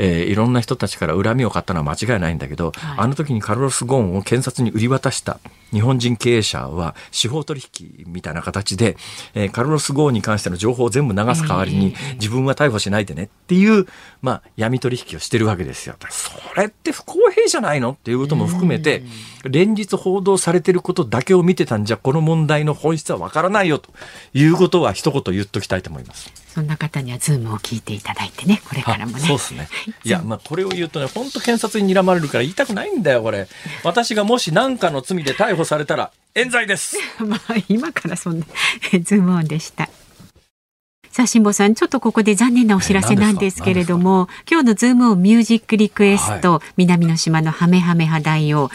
[0.02, 5.40] えー、いろんな人たちから恨みを買ったのは間違いないんだけど、はい、あの時にカルロス・ゴーンを検察に売り渡した
[5.72, 8.96] 日本人経営者は司法取引みたいな形で、
[9.34, 13.86] えー、カルロス・ゴーンに関しての情報を全部流す代わりに、自分は逮捕しないでねっていう、
[14.22, 15.96] まあ、闇取引をしてるわけですよ。
[16.08, 19.02] それって不公平じゃないのっていうことも含めて、
[19.44, 23.90] 連日報道されてることだけを見てたんじゃ、この問題の本質はわからないよと
[24.32, 26.39] いうことは一言言っときたいと思います。
[26.52, 29.20] そんな方にはズームを聞いていただいてね、これからもね。
[29.20, 29.68] そうですね。
[30.02, 33.46] いや、まあ、これを言うとね、本当検察に睨まれるから言いたくないんだよ、これ。
[33.84, 36.96] 私がもし何かの罪で逮捕されたら、冤罪です。
[37.24, 38.46] まあ、今からそんな、
[39.02, 39.88] ズームオンでした。
[41.12, 48.70] さあ、辛坊さん、ちょっとここで残念なお知らせなんですけれども、今日のズームオンミュージックリクエスト、はい、南の島のハメハメハ大王、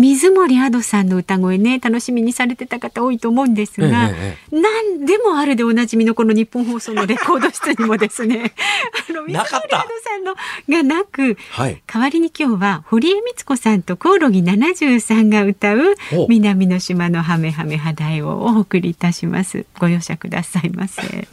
[0.00, 8.54] 水森亜土さんの歌声ね楽しみにされてた方多いと思うんですが、ええ、何でもあるでおなじみのこのニッポン放送のレコード室にもですね
[9.10, 9.62] あの水森アド
[10.02, 10.34] さんの
[10.68, 15.94] がなく、はい、代わりに今日は堀江光子さんとコオロギ73が歌う
[16.28, 19.66] 南の島のハメハメ肌絵をお送りいたします。
[19.78, 21.28] ご容赦くださいませ。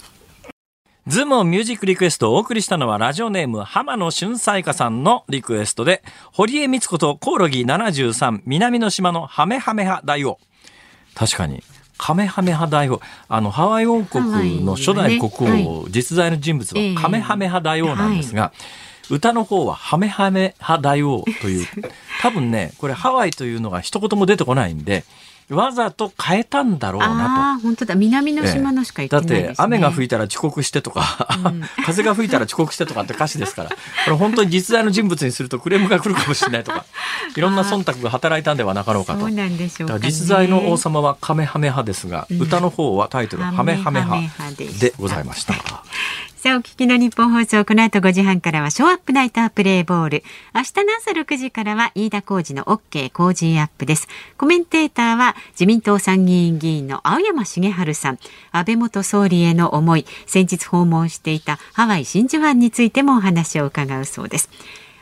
[1.07, 6.03] ズームミュージックリクエストをお送りしたのはラジオネーム浜野俊彩香さんのリクエストで、
[6.33, 10.37] 堀江光子とコオロギ73南の島のハメハメ派大王。
[11.15, 11.63] 確かに。
[11.97, 12.99] カメハメ派大王。
[13.29, 18.53] あの、ハワイ王国の初代国王、ねはい、実在の人物はカメハメ派大王なんですが、は
[19.09, 21.67] い、歌の方はハメハメ派大王という、
[22.21, 25.05] 多分ね、これハワイというのが一言も出てこないんで、
[25.49, 27.63] わざと変えたんだろうなと。
[27.63, 27.95] 本当だ。
[27.95, 33.75] 南の島のしか言ってない、ね、だって雨が吹いたら遅刻してとか、うん、 風が吹いたら遅刻してとかって歌詞ですから、こ
[34.07, 36.85] れ本当に実在の人物にするとクレームが来るかもしれないとか、
[37.35, 39.21] いろんな忖度が働いたんではなかろうかと。
[39.21, 44.27] そうなんでしょう、ね、実在の王様はカメハメ派ですが、うん、歌の方はタイトルハメハメ派
[44.57, 45.53] でございました。
[46.37, 50.23] さあ、お聞きの日本放送、この後5時半からは、ショーアップナイタープレイボール。
[50.53, 54.07] 明日の朝6時からは、飯田浩二の OK 工事アップです。
[54.37, 58.19] コメンテーターは、自民党参議院議員の青山茂春さん。
[58.51, 64.51] 安倍元総理への思い、先日訪問していたハワイ真珠湾についてもお話を伺うそうです。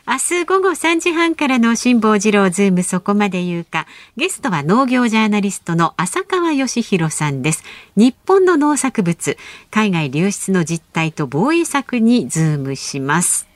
[0.08, 3.88] 明日午後3時半からの辛坊治郎ズームそこまで言うか。
[4.16, 7.64] ゲストは農業ジャーナリストの浅川芳裕さんです。
[7.96, 9.36] 日本の農作物、
[9.72, 13.48] 海外流出の実態と防衛策にズームします。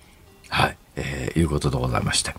[0.49, 2.35] はい、えー、いうことでございまして。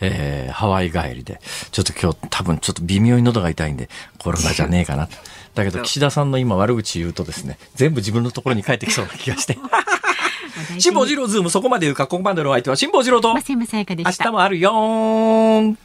[0.00, 1.40] えー、ハワイ帰りで、
[1.72, 3.88] ちょっと今日多分ちょっと微妙に喉が痛いんで、
[4.18, 5.08] コロナじゃねえかな。
[5.56, 9.58] だけど 岸田さんの今悪口言うとですね、全部自分のところに帰ってきそうな気がして。
[10.78, 15.78] 辛坊治郎ズームそこまで言うか、ここまでのお相手は辛坊治郎と、明日もあるよーん。